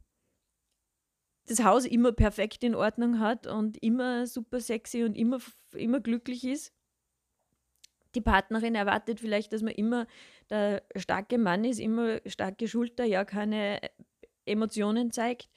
das 1.48 1.64
Haus 1.64 1.86
immer 1.86 2.12
perfekt 2.14 2.64
in 2.64 2.76
Ordnung 2.76 3.20
hat 3.20 3.48
und 3.48 3.82
immer 3.84 4.28
super 4.28 4.60
sexy 4.60 5.04
und 5.04 5.18
immer, 5.18 5.40
immer 5.74 6.00
glücklich 6.00 6.46
ist. 6.46 6.74
Die 8.16 8.22
Partnerin 8.22 8.76
erwartet 8.76 9.20
vielleicht, 9.20 9.54
dass 9.54 9.62
man 9.62 9.74
immer 9.74 10.08
der 10.50 10.84
starke 10.96 11.38
Mann 11.38 11.66
ist, 11.66 11.80
immer 11.80 12.20
starke 12.26 12.68
Schulter, 12.68 13.06
ja 13.06 13.26
keine 13.26 13.80
Emotionen 14.46 15.12
zeigt. 15.12 15.50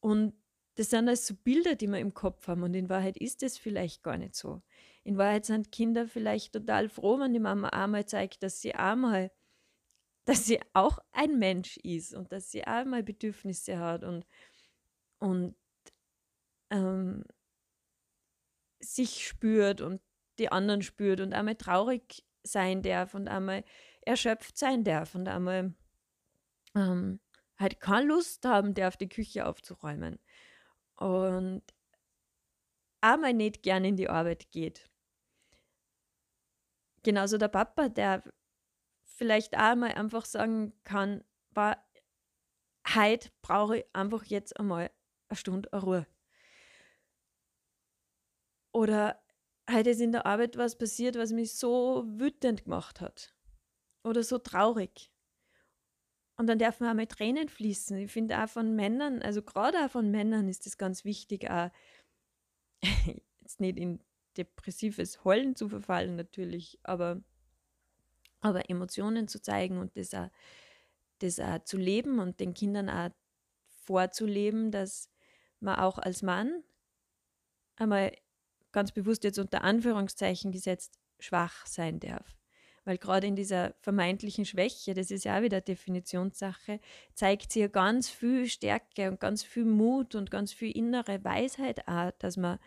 Und 0.00 0.34
das 0.76 0.90
sind 0.90 1.08
alles 1.08 1.26
so 1.26 1.34
Bilder, 1.34 1.74
die 1.74 1.88
wir 1.88 1.98
im 1.98 2.14
Kopf 2.14 2.48
haben. 2.48 2.62
Und 2.62 2.74
in 2.74 2.88
Wahrheit 2.88 3.16
ist 3.16 3.42
es 3.42 3.58
vielleicht 3.58 4.02
gar 4.02 4.18
nicht 4.18 4.34
so. 4.34 4.62
In 5.04 5.16
Wahrheit 5.16 5.46
sind 5.46 5.72
Kinder 5.72 6.06
vielleicht 6.06 6.52
total 6.52 6.88
froh, 6.88 7.18
wenn 7.18 7.32
die 7.32 7.40
Mama 7.40 7.68
einmal 7.70 8.06
zeigt, 8.06 8.42
dass 8.42 8.60
sie 8.60 8.74
einmal, 8.74 9.30
dass 10.26 10.46
sie 10.46 10.60
auch 10.74 10.98
ein 11.12 11.38
Mensch 11.38 11.78
ist 11.78 12.14
und 12.14 12.30
dass 12.32 12.50
sie 12.50 12.64
einmal 12.64 13.02
Bedürfnisse 13.02 13.78
hat 13.78 14.04
und 14.04 14.26
und 15.18 15.56
ähm, 16.70 17.24
sich 18.80 19.26
spürt 19.26 19.80
und 19.80 20.00
die 20.38 20.50
anderen 20.50 20.82
spürt 20.82 21.20
und 21.20 21.32
einmal 21.32 21.56
traurig 21.56 22.24
sein 22.42 22.82
darf 22.82 23.14
und 23.14 23.28
einmal 23.28 23.64
erschöpft 24.02 24.56
sein 24.56 24.84
darf 24.84 25.14
und 25.14 25.28
einmal 25.28 25.74
ähm, 26.74 27.20
halt 27.58 27.80
keine 27.80 28.06
Lust 28.06 28.44
haben 28.44 28.74
darf, 28.74 28.96
die 28.96 29.08
Küche 29.08 29.46
aufzuräumen 29.46 30.18
und 30.96 31.62
einmal 33.00 33.34
nicht 33.34 33.62
gern 33.62 33.84
in 33.84 33.96
die 33.96 34.08
Arbeit 34.08 34.50
geht. 34.50 34.88
Genauso 37.02 37.38
der 37.38 37.48
Papa, 37.48 37.88
der 37.88 38.22
vielleicht 39.04 39.54
einmal 39.54 39.92
einfach 39.92 40.24
sagen 40.24 40.72
kann, 40.84 41.24
war, 41.50 41.82
heute 42.94 43.30
brauche 43.42 43.78
ich 43.78 43.86
einfach 43.92 44.24
jetzt 44.24 44.58
einmal 44.58 44.90
eine 45.28 45.36
Stunde 45.36 45.68
Ruhe. 45.72 46.06
Oder 48.72 49.22
heute 49.70 49.90
ist 49.90 50.00
in 50.00 50.12
der 50.12 50.26
Arbeit 50.26 50.56
was 50.56 50.76
passiert, 50.76 51.16
was 51.16 51.32
mich 51.32 51.54
so 51.54 52.04
wütend 52.06 52.64
gemacht 52.64 53.00
hat. 53.00 53.34
Oder 54.04 54.22
so 54.22 54.38
traurig. 54.38 55.10
Und 56.36 56.46
dann 56.48 56.58
dürfen 56.58 56.86
auch 56.86 56.94
mal 56.94 57.06
Tränen 57.06 57.48
fließen. 57.48 57.96
Ich 57.98 58.12
finde 58.12 58.42
auch 58.42 58.48
von 58.48 58.76
Männern, 58.76 59.22
also 59.22 59.42
gerade 59.42 59.84
auch 59.84 59.90
von 59.90 60.10
Männern 60.10 60.48
ist 60.48 60.66
es 60.66 60.76
ganz 60.76 61.04
wichtig, 61.04 61.50
auch 61.50 61.70
jetzt 63.40 63.60
nicht 63.60 63.78
in 63.78 64.00
depressives 64.36 65.24
Heulen 65.24 65.56
zu 65.56 65.68
verfallen 65.68 66.14
natürlich, 66.14 66.78
aber, 66.82 67.22
aber 68.40 68.68
Emotionen 68.68 69.28
zu 69.28 69.40
zeigen 69.40 69.78
und 69.78 69.96
das 69.96 70.12
auch, 70.12 70.28
das 71.20 71.40
auch 71.40 71.64
zu 71.64 71.78
leben 71.78 72.18
und 72.18 72.38
den 72.38 72.52
Kindern 72.52 72.90
auch 72.90 73.10
vorzuleben, 73.84 74.70
dass 74.70 75.10
man 75.60 75.78
auch 75.78 75.98
als 75.98 76.22
Mann 76.22 76.62
einmal 77.76 78.12
ganz 78.72 78.92
bewusst 78.92 79.24
jetzt 79.24 79.38
unter 79.38 79.62
Anführungszeichen 79.62 80.52
gesetzt 80.52 80.98
schwach 81.18 81.66
sein 81.66 82.00
darf. 82.00 82.36
Weil 82.84 82.98
gerade 82.98 83.26
in 83.26 83.34
dieser 83.34 83.74
vermeintlichen 83.80 84.44
Schwäche, 84.44 84.94
das 84.94 85.10
ist 85.10 85.24
ja 85.24 85.38
auch 85.38 85.42
wieder 85.42 85.60
Definitionssache, 85.60 86.78
zeigt 87.14 87.52
sie 87.52 87.60
ja 87.60 87.66
ganz 87.66 88.08
viel 88.08 88.46
Stärke 88.46 89.10
und 89.10 89.18
ganz 89.18 89.42
viel 89.42 89.64
Mut 89.64 90.14
und 90.14 90.30
ganz 90.30 90.52
viel 90.52 90.70
innere 90.70 91.24
Weisheit 91.24 91.88
auch, 91.88 92.12
dass 92.18 92.36
man, 92.36 92.60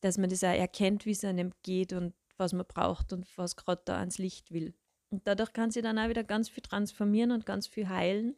dass 0.00 0.18
man 0.18 0.28
das 0.28 0.42
auch 0.42 0.48
erkennt, 0.48 1.06
wie 1.06 1.12
es 1.12 1.24
einem 1.24 1.52
geht 1.62 1.92
und 1.92 2.14
was 2.36 2.52
man 2.52 2.66
braucht 2.66 3.12
und 3.12 3.26
was 3.38 3.54
gerade 3.54 3.82
da 3.84 3.98
ans 3.98 4.18
Licht 4.18 4.50
will. 4.50 4.74
Und 5.10 5.28
dadurch 5.28 5.52
kann 5.52 5.70
sie 5.70 5.82
dann 5.82 6.00
auch 6.00 6.08
wieder 6.08 6.24
ganz 6.24 6.48
viel 6.48 6.62
transformieren 6.62 7.30
und 7.30 7.46
ganz 7.46 7.68
viel 7.68 7.88
heilen. 7.88 8.34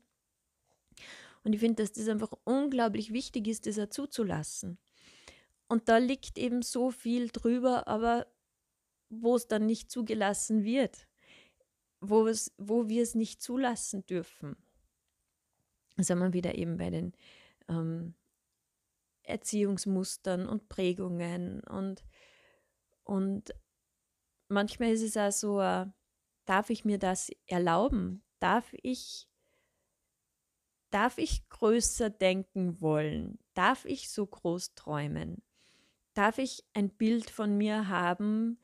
Und 1.45 1.55
ich 1.55 1.61
finde, 1.61 1.83
dass 1.83 1.93
das 1.93 2.09
einfach 2.09 2.33
unglaublich 2.45 3.15
wichtig 3.15 3.49
ist, 3.49 3.67
das 3.67 3.79
auch 3.79 3.89
zuzulassen. 3.89 4.77
Und 5.69 5.89
da 5.89 5.99
liegt 5.99 6.39
eben 6.39 6.63
so 6.63 6.91
viel 6.91 7.29
drüber, 7.29 7.89
aber 7.89 8.27
wo 9.09 9.37
es 9.37 9.49
dann 9.49 9.67
nicht 9.67 9.91
zugelassen 9.91 10.65
wird, 10.65 11.07
wo, 12.01 12.27
wir 12.27 13.03
es 13.03 13.15
nicht 13.15 13.43
zulassen 13.43 14.07
dürfen. 14.07 14.57
Da 15.97 16.03
sind 16.03 16.19
wir 16.19 16.33
wieder 16.33 16.55
eben 16.57 16.77
bei 16.77 16.91
den 16.91 17.13
ähm, 17.69 18.15
Erziehungsmustern 19.23 20.49
und 20.49 20.69
Prägungen 20.69 21.61
und, 21.61 22.05
und 23.03 23.55
manchmal 24.49 24.91
ist 24.91 25.03
es 25.03 25.17
auch 25.17 25.33
so, 25.33 25.61
äh, 25.61 25.87
darf 26.45 26.71
ich 26.71 26.85
mir 26.85 26.99
das 26.99 27.31
erlauben? 27.47 28.23
Darf 28.39 28.73
ich 28.83 29.27
Darf 30.91 31.19
ich 31.19 31.49
größer 31.49 32.11
denken 32.11 32.81
wollen? 32.81 33.39
Darf 33.55 33.85
ich 33.85 34.09
so 34.09 34.27
groß 34.27 34.75
träumen? 34.75 35.43
Darf 36.17 36.39
ich 36.39 36.65
ein 36.73 36.89
Bild 36.89 37.29
von 37.29 37.59
mir 37.59 37.89
haben, 37.89 38.59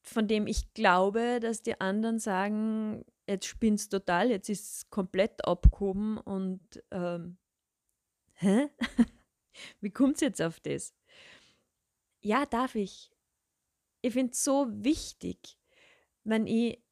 von 0.00 0.26
dem 0.26 0.46
ich 0.46 0.72
glaube, 0.72 1.38
dass 1.38 1.62
die 1.62 1.78
anderen 1.82 2.18
sagen, 2.18 3.04
jetzt 3.28 3.44
spinnst 3.44 3.92
total, 3.92 4.30
jetzt 4.30 4.48
ist 4.48 4.76
es 4.76 4.90
komplett 4.90 5.46
abgehoben 5.46 6.16
und 6.16 6.82
ähm, 6.92 7.36
hä? 8.36 8.70
Wie 9.82 9.90
kommt 9.90 10.14
es 10.14 10.22
jetzt 10.22 10.40
auf 10.40 10.60
das? 10.60 10.94
Ja, 12.22 12.46
darf 12.46 12.74
ich. 12.74 13.12
Ich 14.00 14.14
finde 14.14 14.32
es 14.32 14.42
so 14.42 14.68
wichtig, 14.70 15.58
wenn 16.24 16.46
ich 16.46 16.82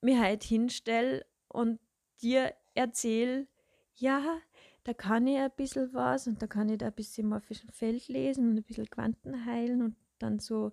mir 0.00 0.18
halt 0.18 0.42
hinstelle 0.42 1.24
und 1.46 1.78
dir 2.20 2.52
erzähle, 2.74 3.46
ja, 3.94 4.40
da 4.84 4.94
kann 4.94 5.26
ich 5.26 5.38
ein 5.38 5.50
bisschen 5.56 5.92
was 5.94 6.26
und 6.26 6.42
da 6.42 6.46
kann 6.46 6.68
ich 6.68 6.78
da 6.78 6.86
ein 6.86 6.92
bisschen 6.92 7.28
morphischen 7.28 7.70
Feld 7.70 8.08
lesen 8.08 8.50
und 8.50 8.56
ein 8.58 8.62
bisschen 8.62 8.88
Quanten 8.88 9.46
heilen 9.46 9.82
und 9.82 9.96
dann 10.18 10.38
so 10.38 10.72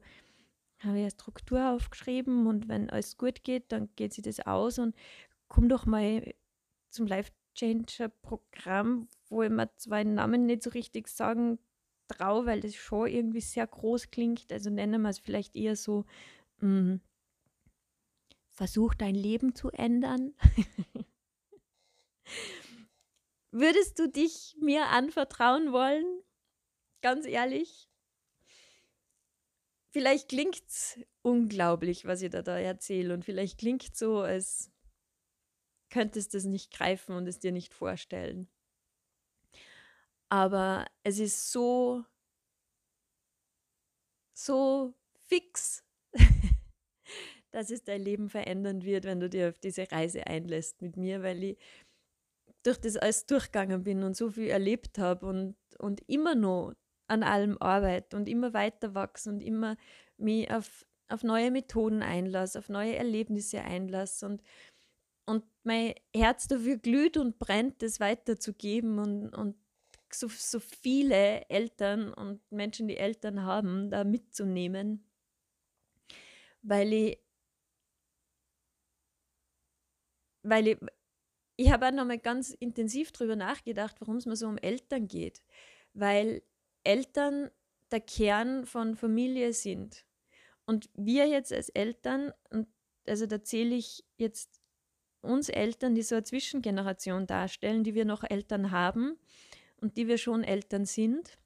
habe 0.80 0.98
ich 0.98 1.04
eine 1.04 1.12
Struktur 1.12 1.70
aufgeschrieben 1.70 2.48
und 2.48 2.68
wenn 2.68 2.90
alles 2.90 3.18
gut 3.18 3.44
geht, 3.44 3.72
dann 3.72 3.90
geht 3.96 4.14
sich 4.14 4.24
das 4.24 4.40
aus 4.42 4.80
und 4.80 4.96
komm 5.48 5.70
doch 5.70 5.86
mal 5.86 6.34
zum 6.90 7.08
Life 7.08 7.32
Changer 7.54 8.10
Programm, 8.22 9.08
wo 9.30 9.44
ich 9.44 9.50
mir 9.50 9.70
zwei 9.78 10.04
Namen 10.04 10.46
nicht 10.46 10.64
so 10.64 10.70
richtig 10.72 11.08
sagen 11.08 11.60
traue, 12.08 12.46
weil 12.46 12.62
das 12.62 12.76
schon 12.76 13.08
irgendwie 13.08 13.42
sehr 13.42 13.68
groß 13.68 14.12
klingt. 14.12 14.52
Also 14.52 14.70
nennen 14.70 15.02
wir 15.02 15.10
es 15.10 15.20
vielleicht 15.20 15.56
eher 15.56 15.76
so, 15.76 16.06
mh, 16.60 16.68
mm, 16.68 17.02
versuch 18.50 18.94
dein 18.94 19.16
Leben 19.16 19.56
zu 19.56 19.70
ändern. 19.70 20.34
Würdest 23.52 24.00
du 24.00 24.08
dich 24.08 24.56
mir 24.60 24.88
anvertrauen 24.88 25.74
wollen? 25.74 26.24
Ganz 27.02 27.26
ehrlich? 27.26 27.90
Vielleicht 29.90 30.30
klingt 30.30 30.62
es 30.68 31.00
unglaublich, 31.22 32.06
was 32.06 32.22
ich 32.22 32.30
da, 32.30 32.42
da 32.42 32.58
erzähle. 32.58 33.14
Und 33.14 33.26
vielleicht 33.26 33.60
klingt 33.60 33.96
so, 33.96 34.20
als 34.20 34.72
könntest 35.90 36.34
du 36.34 36.38
es 36.38 36.46
nicht 36.46 36.72
greifen 36.72 37.14
und 37.14 37.28
es 37.28 37.40
dir 37.40 37.52
nicht 37.52 37.74
vorstellen. 37.74 38.48
Aber 40.30 40.86
es 41.04 41.20
ist 41.20 41.52
so, 41.52 42.06
so 44.34 44.94
fix, 45.28 45.84
dass 47.52 47.70
es 47.70 47.84
dein 47.84 48.02
Leben 48.02 48.30
verändern 48.30 48.84
wird, 48.84 49.04
wenn 49.04 49.20
du 49.20 49.30
dir 49.30 49.50
auf 49.50 49.60
diese 49.60 49.92
Reise 49.92 50.26
einlässt 50.26 50.82
mit 50.82 50.96
mir, 50.96 51.22
weil 51.22 51.44
ich 51.44 51.58
durch 52.64 52.78
das 52.78 52.98
alles 52.98 53.26
durchgegangen 53.26 53.84
bin 53.84 54.04
und 54.04 54.16
so 54.16 54.30
viel 54.30 54.48
erlebt 54.48 54.98
habe 54.98 55.26
und, 55.26 55.56
und 55.80 56.02
immer 56.08 56.36
noch 56.36 56.74
an 57.08 57.24
allem 57.24 57.58
arbeite 57.60 58.16
und 58.16 58.30
immer 58.30 58.54
weiter 58.54 58.96
wachse 58.96 59.30
und 59.30 59.42
immer 59.42 59.76
mich 60.18 60.50
auf, 60.52 60.86
auf 61.10 61.24
neue 61.24 61.52
Methoden 61.52 62.02
einlasse, 62.02 62.60
auf 62.60 62.70
neue 62.70 62.96
Erlebnisse 62.96 63.62
einlasse 63.62 64.26
und, 64.26 64.42
und 65.26 65.44
mein 65.64 65.96
Herz 66.16 66.48
dafür 66.48 66.78
glüht 66.78 67.18
und 67.18 67.40
brennt, 67.40 67.82
das 67.82 68.00
weiterzugeben 68.00 69.00
und, 69.00 69.36
und 69.36 69.56
so, 70.14 70.28
so 70.30 70.60
viele 70.60 71.50
Eltern 71.50 72.14
und 72.14 72.42
Menschen, 72.52 72.88
die 72.88 72.98
Eltern 72.98 73.44
haben, 73.44 73.90
da 73.90 74.04
mitzunehmen, 74.04 75.06
weil 76.62 76.94
ich, 76.94 77.20
weil 80.44 80.68
ich, 80.68 80.78
ich 81.62 81.72
habe 81.72 81.88
auch 81.88 81.92
nochmal 81.92 82.18
ganz 82.18 82.52
intensiv 82.60 83.12
darüber 83.12 83.36
nachgedacht, 83.36 83.96
warum 84.00 84.18
es 84.18 84.26
mir 84.26 84.36
so 84.36 84.48
um 84.48 84.58
Eltern 84.58 85.08
geht. 85.08 85.44
Weil 85.94 86.42
Eltern 86.84 87.52
der 87.92 88.02
Kern 88.02 88.66
von 88.66 88.96
Familie 88.96 89.54
sind. 89.54 90.04
Und 90.66 90.90
wir 90.96 91.28
jetzt 91.28 91.54
als 91.54 91.70
Eltern, 91.70 92.34
und 92.50 92.68
also 93.08 93.28
da 93.28 93.44
zähle 93.44 93.76
ich 93.76 94.04
jetzt 94.18 94.60
uns 95.22 95.50
Eltern, 95.50 95.94
die 95.94 96.02
so 96.02 96.16
eine 96.16 96.24
Zwischengeneration 96.24 97.28
darstellen, 97.28 97.84
die 97.84 97.94
wir 97.94 98.06
noch 98.06 98.24
Eltern 98.24 98.72
haben 98.72 99.20
und 99.78 99.98
die 99.98 100.08
wir 100.08 100.18
schon 100.18 100.44
Eltern 100.44 100.86
sind. 100.86 101.38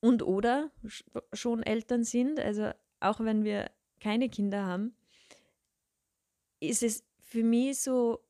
Und 0.00 0.22
oder 0.22 0.70
schon 1.32 1.62
Eltern 1.62 2.04
sind, 2.04 2.38
also 2.38 2.72
auch 3.00 3.20
wenn 3.20 3.42
wir 3.42 3.70
keine 4.00 4.28
Kinder 4.28 4.66
haben, 4.66 4.94
ist 6.68 6.82
es 6.82 7.04
für 7.20 7.42
mich 7.42 7.80
so 7.80 8.24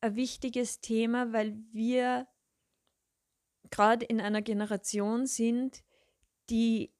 ein 0.00 0.16
wichtiges 0.16 0.80
Thema, 0.80 1.32
weil 1.32 1.56
wir 1.72 2.28
gerade 3.70 4.04
in 4.04 4.20
einer 4.20 4.42
Generation 4.42 5.26
sind, 5.26 5.82
die, 6.50 6.92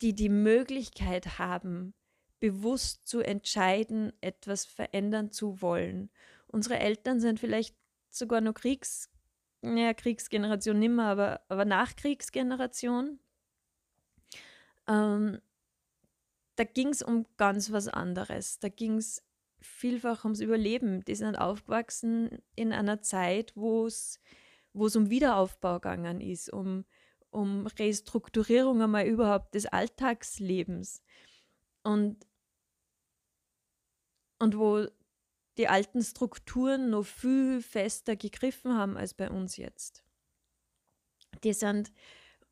die 0.00 0.14
die 0.14 0.28
Möglichkeit 0.28 1.38
haben, 1.38 1.94
bewusst 2.40 3.06
zu 3.06 3.20
entscheiden, 3.20 4.12
etwas 4.20 4.64
verändern 4.64 5.30
zu 5.30 5.60
wollen. 5.60 6.10
Unsere 6.46 6.78
Eltern 6.78 7.20
sind 7.20 7.38
vielleicht 7.38 7.76
sogar 8.08 8.40
noch 8.40 8.54
Kriegs, 8.54 9.10
naja, 9.60 9.92
Kriegsgeneration 9.94 10.78
nimmer, 10.78 11.04
aber, 11.04 11.42
aber 11.48 11.66
Nachkriegsgeneration. 11.66 13.20
Ähm, 14.88 15.40
da 16.56 16.64
ging 16.64 16.88
es 16.88 17.02
um 17.02 17.26
ganz 17.36 17.70
was 17.70 17.88
anderes. 17.88 18.58
Da 18.58 18.68
ging 18.68 18.96
es 18.96 19.22
vielfach 19.60 20.24
ums 20.24 20.40
Überleben. 20.40 21.04
Die 21.04 21.14
sind 21.14 21.36
aufgewachsen 21.36 22.42
in 22.56 22.72
einer 22.72 23.02
Zeit, 23.02 23.52
wo 23.54 23.86
es 23.86 24.20
um 24.72 25.10
Wiederaufbau 25.10 25.74
gegangen 25.74 26.20
ist, 26.20 26.52
um, 26.52 26.84
um 27.30 27.66
Restrukturierung 27.66 28.82
einmal 28.82 29.06
überhaupt 29.06 29.54
des 29.54 29.66
Alltagslebens. 29.66 31.02
Und, 31.82 32.26
und 34.38 34.56
wo 34.56 34.86
die 35.58 35.68
alten 35.68 36.02
Strukturen 36.02 36.90
noch 36.90 37.04
viel 37.04 37.60
fester 37.60 38.16
gegriffen 38.16 38.74
haben 38.74 38.96
als 38.96 39.14
bei 39.14 39.30
uns 39.30 39.56
jetzt. 39.56 40.04
Die 41.44 41.52
sind 41.52 41.92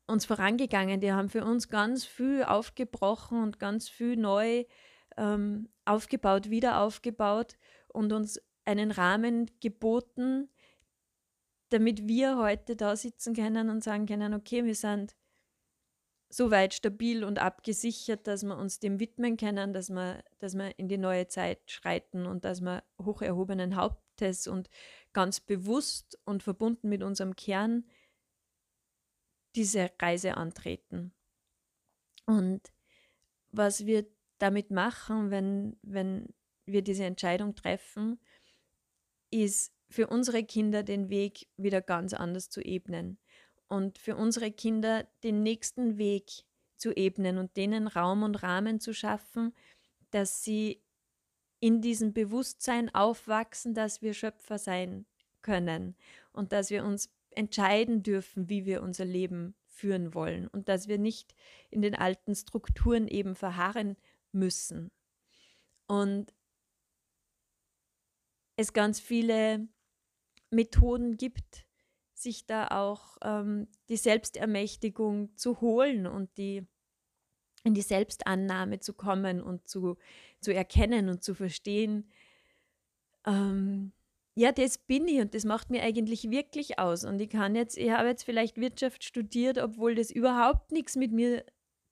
uns 0.05 0.25
vorangegangen, 0.25 0.99
die 0.99 1.11
haben 1.11 1.29
für 1.29 1.43
uns 1.43 1.69
ganz 1.69 2.05
viel 2.05 2.43
aufgebrochen 2.43 3.41
und 3.41 3.59
ganz 3.59 3.89
viel 3.89 4.15
neu 4.15 4.65
ähm, 5.17 5.69
aufgebaut, 5.85 6.49
wieder 6.49 6.81
aufgebaut 6.81 7.57
und 7.87 8.13
uns 8.13 8.41
einen 8.65 8.91
Rahmen 8.91 9.49
geboten, 9.59 10.49
damit 11.69 12.07
wir 12.07 12.37
heute 12.37 12.75
da 12.75 12.95
sitzen 12.95 13.35
können 13.35 13.69
und 13.69 13.83
sagen 13.83 14.05
können, 14.05 14.33
okay, 14.33 14.65
wir 14.65 14.75
sind 14.75 15.15
so 16.29 16.51
weit 16.51 16.75
stabil 16.75 17.23
und 17.23 17.39
abgesichert, 17.39 18.27
dass 18.27 18.43
wir 18.43 18.55
uns 18.55 18.79
dem 18.79 18.99
widmen 18.99 19.35
können, 19.37 19.73
dass 19.73 19.89
wir, 19.89 20.23
dass 20.37 20.55
wir 20.55 20.77
in 20.77 20.87
die 20.87 20.97
neue 20.97 21.27
Zeit 21.27 21.59
schreiten 21.71 22.27
und 22.27 22.45
dass 22.45 22.61
wir 22.61 22.83
hoch 23.03 23.23
erhobenen 23.23 23.75
Hauptes 23.75 24.47
und 24.47 24.69
ganz 25.11 25.39
bewusst 25.39 26.19
und 26.25 26.43
verbunden 26.43 26.89
mit 26.89 27.01
unserem 27.01 27.35
Kern 27.35 27.85
diese 29.55 29.89
Reise 29.99 30.37
antreten. 30.37 31.13
Und 32.27 32.61
was 33.51 33.87
wir 33.87 34.05
damit 34.39 34.71
machen, 34.71 35.31
wenn, 35.31 35.77
wenn 35.81 36.33
wir 36.65 36.81
diese 36.81 37.05
Entscheidung 37.05 37.55
treffen, 37.55 38.19
ist 39.31 39.73
für 39.89 40.07
unsere 40.07 40.43
Kinder 40.43 40.83
den 40.83 41.09
Weg 41.09 41.47
wieder 41.57 41.81
ganz 41.81 42.13
anders 42.13 42.49
zu 42.49 42.61
ebnen 42.61 43.17
und 43.67 43.97
für 43.97 44.15
unsere 44.15 44.51
Kinder 44.51 45.07
den 45.23 45.43
nächsten 45.43 45.97
Weg 45.97 46.43
zu 46.75 46.95
ebnen 46.95 47.37
und 47.37 47.57
denen 47.57 47.87
Raum 47.87 48.23
und 48.23 48.41
Rahmen 48.41 48.79
zu 48.79 48.93
schaffen, 48.93 49.53
dass 50.11 50.43
sie 50.43 50.81
in 51.59 51.81
diesem 51.81 52.13
Bewusstsein 52.13 52.93
aufwachsen, 52.93 53.73
dass 53.73 54.01
wir 54.01 54.13
Schöpfer 54.13 54.57
sein 54.57 55.05
können 55.41 55.95
und 56.31 56.51
dass 56.53 56.69
wir 56.69 56.83
uns 56.83 57.11
entscheiden 57.31 58.01
dürfen, 58.01 58.49
wie 58.49 58.65
wir 58.65 58.81
unser 58.81 59.05
Leben 59.05 59.55
führen 59.67 60.13
wollen 60.13 60.47
und 60.47 60.69
dass 60.69 60.87
wir 60.87 60.97
nicht 60.97 61.35
in 61.69 61.81
den 61.81 61.95
alten 61.95 62.35
Strukturen 62.35 63.07
eben 63.07 63.35
verharren 63.35 63.97
müssen. 64.31 64.91
Und 65.87 66.33
es 68.55 68.73
ganz 68.73 68.99
viele 68.99 69.67
Methoden 70.51 71.17
gibt, 71.17 71.65
sich 72.13 72.45
da 72.45 72.67
auch 72.67 73.17
ähm, 73.21 73.67
die 73.87 73.97
Selbstermächtigung 73.97 75.35
zu 75.37 75.61
holen 75.61 76.05
und 76.05 76.37
die 76.37 76.67
in 77.63 77.73
die 77.73 77.81
Selbstannahme 77.81 78.79
zu 78.79 78.93
kommen 78.93 79.41
und 79.41 79.67
zu, 79.67 79.97
zu 80.41 80.53
erkennen 80.53 81.09
und 81.09 81.23
zu 81.23 81.33
verstehen, 81.33 82.09
ähm, 83.25 83.91
ja, 84.35 84.51
das 84.53 84.77
bin 84.77 85.07
ich 85.07 85.19
und 85.19 85.33
das 85.33 85.43
macht 85.43 85.69
mir 85.69 85.83
eigentlich 85.83 86.29
wirklich 86.29 86.79
aus. 86.79 87.03
Und 87.03 87.19
ich 87.19 87.29
kann 87.29 87.55
jetzt, 87.55 87.77
ich 87.77 87.91
habe 87.91 88.07
jetzt 88.07 88.23
vielleicht 88.23 88.57
Wirtschaft 88.57 89.03
studiert, 89.03 89.57
obwohl 89.57 89.95
das 89.95 90.11
überhaupt 90.11 90.71
nichts 90.71 90.95
mit 90.95 91.11
mir 91.11 91.45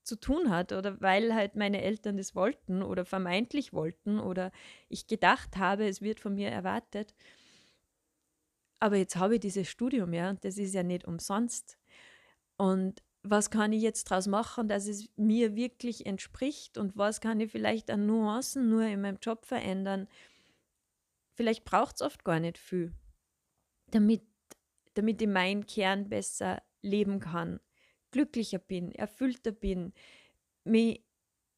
zu 0.08 0.16
tun 0.20 0.50
hat 0.50 0.72
oder 0.72 1.00
weil 1.02 1.36
halt 1.36 1.56
meine 1.56 1.82
Eltern 1.82 2.18
das 2.18 2.36
wollten 2.36 2.82
oder 2.82 3.06
vermeintlich 3.06 3.74
wollten 3.74 4.20
oder 4.20 4.52
ich 4.90 5.08
gedacht 5.08 5.58
habe, 5.58 5.88
es 5.88 6.02
wird 6.02 6.20
von 6.20 6.36
mir 6.36 6.50
erwartet. 6.50 7.14
Aber 8.80 8.96
jetzt 8.98 9.16
habe 9.16 9.36
ich 9.36 9.42
dieses 9.42 9.70
Studium, 9.70 10.14
ja, 10.14 10.34
das 10.34 10.58
ist 10.58 10.74
ja 10.74 10.84
nicht 10.84 11.06
umsonst. 11.06 11.78
Und 12.58 13.04
was 13.24 13.50
kann 13.50 13.74
ich 13.74 13.82
jetzt 13.82 14.10
daraus 14.10 14.28
machen, 14.28 14.68
dass 14.68 14.88
es 14.88 15.10
mir 15.18 15.56
wirklich 15.56 16.06
entspricht 16.06 16.78
und 16.78 16.96
was 16.98 17.20
kann 17.22 17.40
ich 17.40 17.52
vielleicht 17.52 17.92
an 17.92 18.06
Nuancen 18.06 18.70
nur 18.70 18.84
in 18.84 19.02
meinem 19.02 19.18
Job 19.22 19.46
verändern? 19.46 20.08
Vielleicht 21.36 21.66
braucht 21.66 21.96
es 21.96 22.02
oft 22.02 22.24
gar 22.24 22.40
nicht 22.40 22.58
viel, 22.58 22.94
damit, 23.92 24.22
damit 24.94 25.22
ich 25.22 25.28
meinen 25.28 25.66
Kern 25.66 26.10
besser 26.10 26.62
leben 26.82 27.20
kann, 27.20 27.60
glücklicher 28.18 28.60
bin, 28.60 28.92
erfüllter 28.92 29.52
bin, 29.52 29.94
mich, 30.64 31.04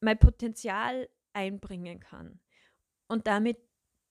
mein 0.00 0.18
Potenzial 0.18 1.08
einbringen 1.32 2.00
kann 2.00 2.38
und 3.08 3.26
damit 3.26 3.58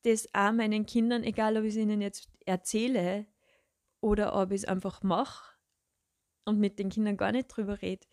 das 0.03 0.27
auch 0.33 0.51
meinen 0.51 0.85
Kindern, 0.85 1.23
egal 1.23 1.57
ob 1.57 1.63
ich 1.63 1.75
es 1.75 1.77
ihnen 1.77 2.01
jetzt 2.01 2.29
erzähle 2.45 3.27
oder 4.01 4.33
ob 4.35 4.51
ich 4.51 4.63
es 4.63 4.65
einfach 4.65 5.03
mache 5.03 5.55
und 6.45 6.59
mit 6.59 6.79
den 6.79 6.89
Kindern 6.89 7.17
gar 7.17 7.31
nicht 7.31 7.47
drüber 7.47 7.81
rede 7.81 8.07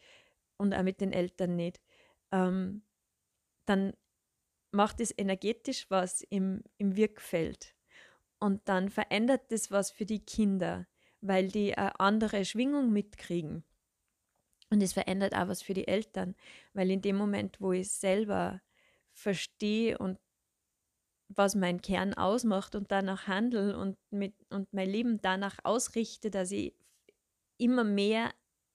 und 0.59 0.75
auch 0.75 0.83
mit 0.83 1.01
den 1.01 1.13
Eltern 1.13 1.57
nicht, 1.57 1.81
ähm, 2.31 2.83
dann 3.65 3.95
macht 4.73 5.01
es 5.01 5.17
energetisch 5.17 5.87
was 5.91 6.23
im, 6.23 6.63
im 6.77 6.97
Wirkfeld. 6.97 7.75
Und 8.39 8.69
dann 8.69 8.91
verändert 8.91 9.51
das 9.51 9.71
was 9.71 9.91
für 9.91 10.05
die 10.05 10.25
Kinder, 10.25 10.87
weil 11.21 11.49
die 11.49 11.77
eine 11.77 11.99
andere 11.99 12.45
Schwingung 12.45 12.93
mitkriegen. 12.93 13.65
Und 14.71 14.83
es 14.83 14.93
verändert 14.93 15.35
auch 15.35 15.49
was 15.49 15.63
für 15.63 15.75
die 15.75 15.87
Eltern, 15.87 16.35
weil 16.73 16.91
in 16.91 17.03
dem 17.03 17.17
Moment, 17.17 17.61
wo 17.61 17.73
ich 17.73 17.91
selber 17.91 18.61
verstehe 19.13 19.97
und 19.99 20.19
was 21.29 21.55
mein 21.55 21.81
Kern 21.81 22.15
ausmacht 22.15 22.75
und 22.75 22.91
danach 22.91 23.27
handle 23.27 23.77
und, 23.77 23.97
mit, 24.11 24.35
und 24.51 24.73
mein 24.73 24.89
Leben 24.89 25.21
danach 25.21 25.57
ausrichte, 25.65 26.31
dass 26.31 26.51
ich 26.51 26.75
immer 27.59 27.85
mehr 27.85 28.33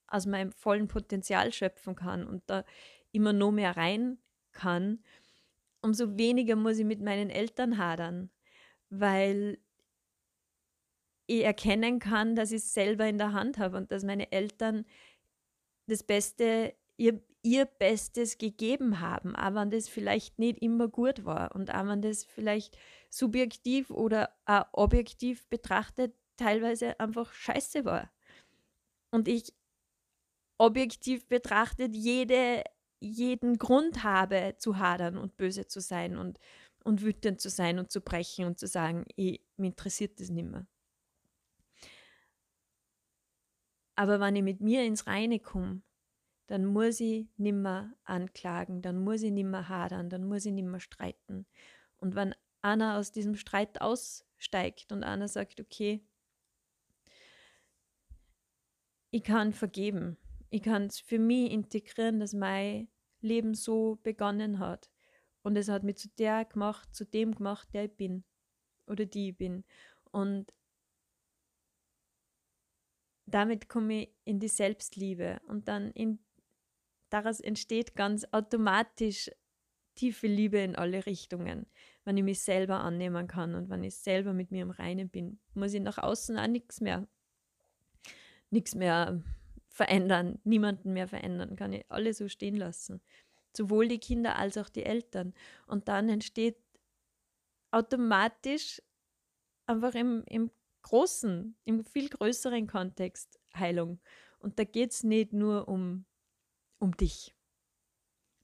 aus 0.07 0.25
meinem 0.25 0.51
vollen 0.51 0.87
Potenzial 0.87 1.53
schöpfen 1.53 1.95
kann 1.95 2.25
und 2.25 2.43
da 2.47 2.65
immer 3.11 3.33
noch 3.33 3.51
mehr 3.51 3.77
rein 3.77 4.17
kann, 4.51 5.03
umso 5.81 6.17
weniger 6.17 6.55
muss 6.55 6.77
ich 6.77 6.85
mit 6.85 7.01
meinen 7.01 7.29
Eltern 7.29 7.77
hadern, 7.77 8.29
weil 8.89 9.57
ich 11.27 11.43
erkennen 11.43 11.99
kann, 11.99 12.35
dass 12.35 12.51
ich 12.51 12.57
es 12.57 12.73
selber 12.73 13.07
in 13.07 13.17
der 13.17 13.33
Hand 13.33 13.57
habe 13.57 13.77
und 13.77 13.91
dass 13.91 14.03
meine 14.03 14.31
Eltern 14.31 14.85
das 15.87 16.03
Beste, 16.03 16.73
ihr, 16.97 17.21
ihr 17.43 17.65
Bestes 17.65 18.37
gegeben 18.37 18.99
haben, 18.99 19.35
aber 19.35 19.61
wenn 19.61 19.71
das 19.71 19.89
vielleicht 19.89 20.39
nicht 20.39 20.61
immer 20.61 20.87
gut 20.87 21.25
war 21.25 21.55
und 21.55 21.73
auch 21.73 21.87
wenn 21.87 22.01
das 22.01 22.23
vielleicht 22.23 22.77
subjektiv 23.09 23.89
oder 23.89 24.29
auch 24.45 24.65
objektiv 24.73 25.47
betrachtet 25.49 26.13
teilweise 26.37 26.99
einfach 26.99 27.33
scheiße 27.33 27.85
war. 27.85 28.11
Und 29.11 29.27
ich 29.27 29.53
objektiv 30.57 31.27
betrachtet 31.27 31.95
jede, 31.95 32.63
jeden 32.99 33.57
Grund 33.57 34.03
habe 34.03 34.55
zu 34.57 34.77
hadern 34.77 35.17
und 35.17 35.35
böse 35.37 35.67
zu 35.67 35.81
sein 35.81 36.17
und, 36.17 36.39
und 36.83 37.01
wütend 37.01 37.41
zu 37.41 37.49
sein 37.49 37.79
und 37.79 37.91
zu 37.91 38.01
brechen 38.01 38.45
und 38.45 38.59
zu 38.59 38.67
sagen, 38.67 39.05
ich, 39.15 39.41
mich 39.57 39.69
interessiert 39.71 40.19
das 40.19 40.29
nicht 40.29 40.47
mehr. 40.49 40.67
Aber 43.95 44.19
wenn 44.19 44.35
ich 44.35 44.43
mit 44.43 44.61
mir 44.61 44.85
ins 44.85 45.07
Reine 45.07 45.39
komme, 45.39 45.81
dann 46.47 46.65
muss 46.65 46.99
ich 46.99 47.27
nimmer 47.37 47.93
anklagen, 48.03 48.81
dann 48.81 49.03
muss 49.03 49.21
ich 49.21 49.31
nimmer 49.31 49.69
hadern, 49.69 50.09
dann 50.09 50.25
muss 50.25 50.45
ich 50.45 50.51
nimmer 50.51 50.79
streiten. 50.79 51.45
Und 51.97 52.15
wenn 52.15 52.35
einer 52.61 52.97
aus 52.97 53.11
diesem 53.11 53.35
Streit 53.35 53.81
aussteigt 53.81 54.91
und 54.91 55.03
einer 55.03 55.27
sagt, 55.27 55.61
okay, 55.61 56.03
ich 59.11 59.23
kann 59.23 59.53
vergeben, 59.53 60.17
ich 60.49 60.61
kann 60.61 60.83
es 60.83 60.99
für 60.99 61.19
mich 61.19 61.51
integrieren, 61.51 62.19
dass 62.19 62.33
mein 62.33 62.89
Leben 63.21 63.53
so 63.53 63.99
begonnen 64.03 64.59
hat. 64.59 64.91
Und 65.43 65.55
es 65.55 65.69
hat 65.69 65.83
mich 65.83 65.97
zu 65.97 66.09
der 66.09 66.45
gemacht, 66.45 66.93
zu 66.93 67.05
dem 67.05 67.33
gemacht, 67.33 67.69
der 67.73 67.85
ich 67.85 67.95
bin 67.95 68.23
oder 68.87 69.05
die 69.05 69.29
ich 69.29 69.37
bin. 69.37 69.63
Und 70.11 70.53
damit 73.33 73.69
komme 73.69 74.03
ich 74.03 74.09
in 74.25 74.39
die 74.39 74.47
Selbstliebe 74.47 75.39
und 75.47 75.67
dann 75.67 75.91
in, 75.91 76.19
daraus 77.09 77.39
entsteht 77.39 77.95
ganz 77.95 78.25
automatisch 78.31 79.29
tiefe 79.95 80.27
Liebe 80.27 80.59
in 80.59 80.75
alle 80.75 81.05
Richtungen, 81.05 81.65
wenn 82.05 82.17
ich 82.17 82.23
mich 82.23 82.41
selber 82.41 82.79
annehmen 82.79 83.27
kann 83.27 83.55
und 83.55 83.69
wenn 83.69 83.83
ich 83.83 83.95
selber 83.95 84.33
mit 84.33 84.51
mir 84.51 84.63
im 84.63 84.71
Reinen 84.71 85.09
bin, 85.09 85.39
muss 85.53 85.73
ich 85.73 85.81
nach 85.81 85.97
außen 85.97 86.37
auch 86.37 86.47
nichts 86.47 86.81
mehr, 86.81 87.07
nichts 88.49 88.75
mehr 88.75 89.21
verändern, 89.69 90.39
niemanden 90.43 90.93
mehr 90.93 91.07
verändern, 91.07 91.55
kann 91.55 91.73
ich 91.73 91.85
alle 91.89 92.13
so 92.13 92.27
stehen 92.27 92.55
lassen. 92.55 93.01
Sowohl 93.55 93.87
die 93.87 93.99
Kinder 93.99 94.37
als 94.37 94.57
auch 94.57 94.69
die 94.69 94.83
Eltern. 94.83 95.33
Und 95.67 95.87
dann 95.87 96.07
entsteht 96.07 96.57
automatisch 97.71 98.81
einfach 99.65 99.93
im, 99.93 100.23
im 100.27 100.51
großen, 100.81 101.55
im 101.65 101.83
viel 101.85 102.09
größeren 102.09 102.67
Kontext 102.67 103.39
Heilung. 103.55 103.99
Und 104.39 104.59
da 104.59 104.63
geht 104.63 104.91
es 104.91 105.03
nicht 105.03 105.33
nur 105.33 105.67
um, 105.67 106.05
um 106.79 106.95
dich. 106.97 107.35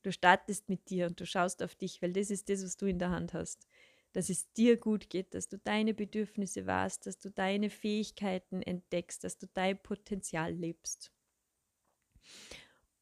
Du 0.03 0.11
startest 0.11 0.69
mit 0.69 0.89
dir 0.89 1.07
und 1.07 1.19
du 1.19 1.25
schaust 1.25 1.63
auf 1.63 1.75
dich, 1.75 2.01
weil 2.01 2.13
das 2.13 2.29
ist 2.29 2.49
das, 2.49 2.63
was 2.63 2.77
du 2.77 2.85
in 2.85 2.99
der 2.99 3.09
Hand 3.09 3.33
hast. 3.33 3.67
Dass 4.13 4.29
es 4.29 4.51
dir 4.53 4.77
gut 4.77 5.09
geht, 5.09 5.33
dass 5.33 5.49
du 5.49 5.57
deine 5.57 5.93
Bedürfnisse 5.93 6.65
wahrst, 6.65 7.05
dass 7.07 7.19
du 7.19 7.29
deine 7.29 7.69
Fähigkeiten 7.69 8.61
entdeckst, 8.61 9.23
dass 9.23 9.37
du 9.37 9.47
dein 9.53 9.81
Potenzial 9.81 10.53
lebst. 10.53 11.11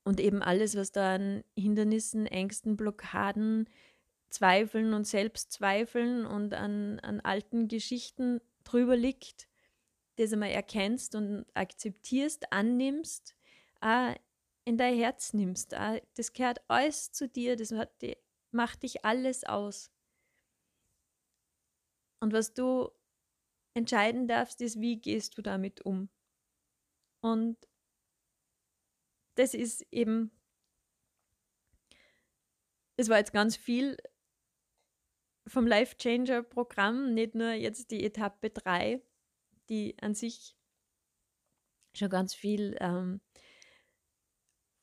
Und 0.04 0.20
eben 0.20 0.42
alles, 0.42 0.76
was 0.76 0.92
da 0.92 1.16
an 1.16 1.44
Hindernissen, 1.58 2.26
Ängsten, 2.26 2.78
Blockaden, 2.78 3.70
Zweifeln 4.30 4.94
und 4.94 5.06
Selbstzweifeln 5.06 6.26
und 6.26 6.54
an, 6.54 7.00
an 7.00 7.22
alten 7.22 7.68
Geschichten 7.68 8.42
drüber 8.66 8.98
liegt, 8.98 9.48
das 10.18 10.34
einmal 10.34 10.50
erkennst 10.50 11.16
und 11.16 11.46
akzeptierst, 11.54 12.52
annimmst, 12.52 13.36
auch 13.82 14.16
in 14.66 14.78
dein 14.78 14.98
Herz 14.98 15.34
nimmst. 15.34 15.76
Auch 15.76 16.00
das 16.16 16.34
gehört 16.34 16.60
alles 16.68 17.12
zu 17.12 17.28
dir, 17.30 17.56
das 17.56 17.74
macht 18.52 18.84
dich 18.84 19.06
alles 19.06 19.44
aus. 19.44 19.92
Und 22.22 22.34
was 22.34 22.54
du 22.54 22.90
entscheiden 23.76 24.28
darfst, 24.28 24.62
ist, 24.62 24.80
wie 24.80 25.00
gehst 25.00 25.38
du 25.38 25.42
damit 25.42 25.82
um. 25.82 26.10
Und 27.22 27.58
das 29.36 29.54
ist 29.54 29.86
eben, 29.92 30.32
es 32.98 33.10
war 33.10 33.18
jetzt 33.18 33.34
ganz 33.34 33.58
viel 33.58 33.98
vom 35.48 35.68
Life 35.68 35.98
Changer 35.98 36.44
Programm, 36.44 37.14
nicht 37.14 37.36
nur 37.36 37.52
jetzt 37.52 37.92
die 37.92 38.04
Etappe 38.04 38.50
3, 38.50 39.02
die 39.70 39.96
an 40.02 40.14
sich 40.16 40.56
schon 41.94 42.10
ganz 42.10 42.34
viel 42.34 42.76
ähm, 42.80 43.22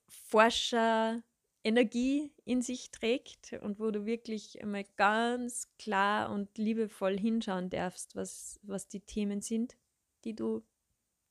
Forscher 0.09 1.23
Energie 1.65 2.33
in 2.45 2.63
sich 2.63 2.91
trägt 2.91 3.53
und 3.61 3.79
wo 3.79 3.91
du 3.91 4.05
wirklich 4.05 4.61
einmal 4.63 4.85
ganz 4.97 5.69
klar 5.79 6.31
und 6.33 6.57
liebevoll 6.59 7.19
hinschauen 7.19 7.71
darfst, 7.71 8.17
was, 8.17 8.59
was 8.63 8.89
die 8.89 9.01
Themen 9.01 9.41
sind, 9.41 9.77
die 10.25 10.35
du 10.35 10.63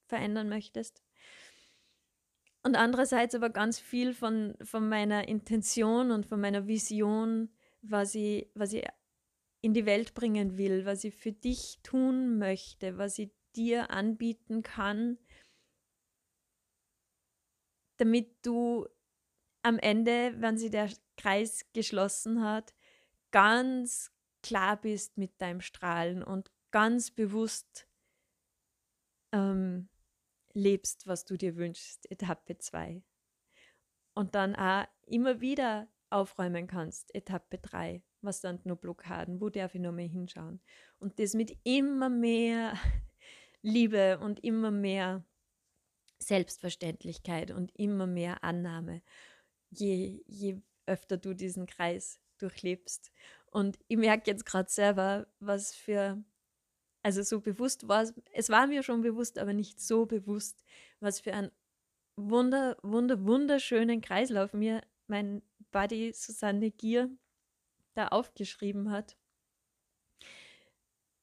verändern 0.06 0.50
möchtest. 0.50 1.04
Und 2.64 2.76
andererseits 2.76 3.36
aber 3.36 3.50
ganz 3.50 3.80
viel 3.80 4.14
von, 4.14 4.56
von 4.62 4.88
meiner 4.88 5.28
Intention 5.28 6.12
und 6.12 6.28
von 6.28 6.40
meiner 6.40 6.68
Vision, 6.68 7.50
was 7.82 8.14
ich, 8.16 8.48
was 8.54 8.74
ich 8.74 8.86
in 9.62 9.74
die 9.74 9.86
Welt 9.86 10.14
bringen 10.14 10.58
will, 10.58 10.86
was 10.86 11.04
ich 11.04 11.16
für 11.16 11.32
dich 11.32 11.80
tun 11.84 12.38
möchte, 12.38 12.98
was 12.98 13.20
ich 13.20 13.32
dir 13.56 13.92
anbieten 13.92 14.64
kann, 14.64 15.18
damit 17.98 18.46
du 18.46 18.88
am 19.62 19.78
Ende, 19.78 20.34
wenn 20.38 20.58
sich 20.58 20.72
der 20.72 20.90
Kreis 21.18 21.66
geschlossen 21.74 22.44
hat, 22.44 22.74
ganz 23.30 24.12
klar 24.42 24.80
bist 24.80 25.18
mit 25.18 25.40
deinem 25.40 25.62
Strahlen 25.62 26.24
und 26.24 26.52
ganz 26.72 27.12
bewusst 27.12 27.88
ähm, 29.32 29.90
lebst, 30.54 31.06
was 31.06 31.26
du 31.26 31.38
dir 31.38 31.56
wünschst, 31.56 32.10
Etappe 32.10 32.58
2. 32.58 33.04
Und 34.14 34.36
dann 34.36 34.56
auch 34.56 34.88
immer 35.06 35.40
wieder 35.40 35.88
aufräumen 36.10 36.68
kannst, 36.68 37.14
Etappe 37.14 37.60
3. 37.60 38.04
Was 38.22 38.42
sind 38.42 38.66
nur 38.66 38.76
Blockaden? 38.76 39.42
Wo 39.42 39.50
darf 39.50 39.76
ich 39.76 39.82
noch 39.82 39.92
mehr 39.92 40.08
hinschauen? 40.08 40.62
Und 41.00 41.20
das 41.20 41.34
mit 41.34 41.58
immer 41.64 42.10
mehr 42.10 42.74
Liebe 43.62 44.20
und 44.20 44.44
immer 44.44 44.72
mehr 44.72 45.24
Selbstverständlichkeit 46.20 47.52
und 47.52 47.72
immer 47.78 48.08
mehr 48.08 48.44
Annahme, 48.44 49.02
je, 49.70 50.24
je 50.28 50.62
öfter 50.86 51.18
du 51.18 51.34
diesen 51.34 51.66
Kreis 51.66 52.20
durchlebst. 52.38 53.12
Und 53.52 53.80
ich 53.88 53.98
merke 53.98 54.30
jetzt 54.30 54.46
gerade 54.46 54.70
selber, 54.70 55.28
was 55.40 55.74
für 55.74 56.24
also 57.04 57.24
so 57.24 57.42
bewusst 57.42 57.88
war 57.88 58.04
es, 58.04 58.14
es 58.32 58.50
war 58.50 58.68
mir 58.68 58.84
schon 58.84 59.02
bewusst, 59.02 59.40
aber 59.40 59.54
nicht 59.54 59.80
so 59.80 60.06
bewusst, 60.06 60.64
was 61.00 61.20
für 61.20 61.34
ein 61.34 61.52
wunder, 62.16 62.78
wunder, 62.84 63.24
wunderschönen 63.26 64.02
Kreislauf 64.02 64.54
mir 64.54 64.82
mein 65.08 65.42
Buddy 65.72 66.14
Susanne 66.14 66.72
Gier 66.72 67.10
da 67.94 68.08
aufgeschrieben 68.08 68.92
hat. 68.92 69.18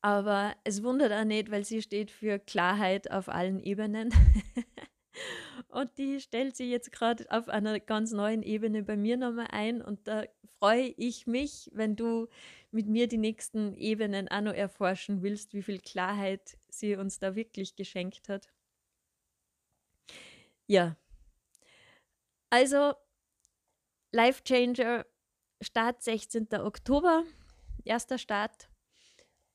Aber 0.01 0.55
es 0.65 0.83
wundert 0.83 1.13
auch 1.13 1.25
nicht, 1.25 1.51
weil 1.51 1.65
sie 1.65 1.83
steht 1.83 2.11
für 2.11 2.39
Klarheit 2.39 3.11
auf 3.11 3.29
allen 3.29 3.59
Ebenen. 3.59 4.15
und 5.69 5.99
die 5.99 6.21
stellt 6.21 6.57
sich 6.57 6.69
jetzt 6.71 6.93
gerade 6.93 7.27
auf 7.31 7.49
einer 7.49 7.81
ganz 7.81 8.13
neuen 8.13 8.43
Ebene 8.43 8.85
bei 8.85 8.97
mir 8.97 9.17
nochmal 9.17 9.49
ein. 9.51 9.83
Und 9.83 10.07
da 10.07 10.25
freue 10.59 10.95
ich 10.97 11.27
mich, 11.27 11.71
wenn 11.73 11.97
du 11.97 12.29
mit 12.71 12.87
mir 12.87 13.09
die 13.09 13.19
nächsten 13.19 13.75
Ebenen 13.75 14.29
auch 14.29 14.41
noch 14.41 14.55
erforschen 14.55 15.23
willst, 15.23 15.53
wie 15.55 15.63
viel 15.63 15.81
Klarheit 15.81 16.59
sie 16.69 16.95
uns 16.95 17.19
da 17.19 17.35
wirklich 17.35 17.75
geschenkt 17.75 18.29
hat. 18.29 18.49
Ja. 20.67 20.97
Also, 22.51 22.95
Life 24.13 24.43
Changer, 24.45 25.07
Start 25.61 26.03
16. 26.03 26.49
Oktober, 26.55 27.25
erster 27.85 28.19
Start. 28.19 28.71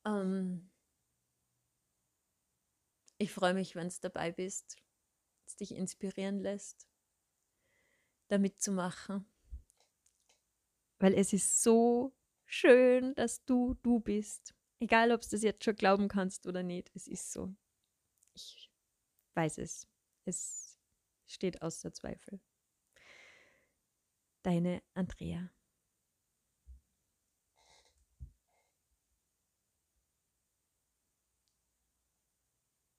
Ähm, 0.06 0.70
Ich 3.24 3.32
freue 3.32 3.54
mich, 3.54 3.74
wenn 3.76 3.88
du 3.88 3.96
dabei 4.02 4.34
bist, 4.34 4.76
es 5.46 5.56
dich 5.56 5.74
inspirieren 5.74 6.40
lässt, 6.40 6.90
damit 8.28 8.60
zu 8.62 8.74
machen. 8.74 9.26
Weil 11.00 11.14
es 11.14 11.32
ist 11.32 11.64
so 11.64 12.14
schön, 12.46 13.16
dass 13.16 13.46
du 13.46 13.76
du 13.76 14.02
bist. 14.02 14.54
Egal, 14.80 15.14
ob 15.14 15.22
du 15.22 15.30
das 15.30 15.42
jetzt 15.42 15.64
schon 15.64 15.78
glauben 15.78 16.10
kannst 16.10 16.48
oder 16.48 16.64
nicht, 16.64 16.92
es 16.96 17.08
ist 17.08 17.32
so. 17.32 17.56
Ich 18.34 18.70
weiß 19.36 19.60
es. 19.60 19.88
Es 20.26 20.78
steht 21.26 21.62
außer 21.62 21.94
Zweifel. 21.94 22.42
Deine 24.42 24.84
Andrea. 24.96 25.50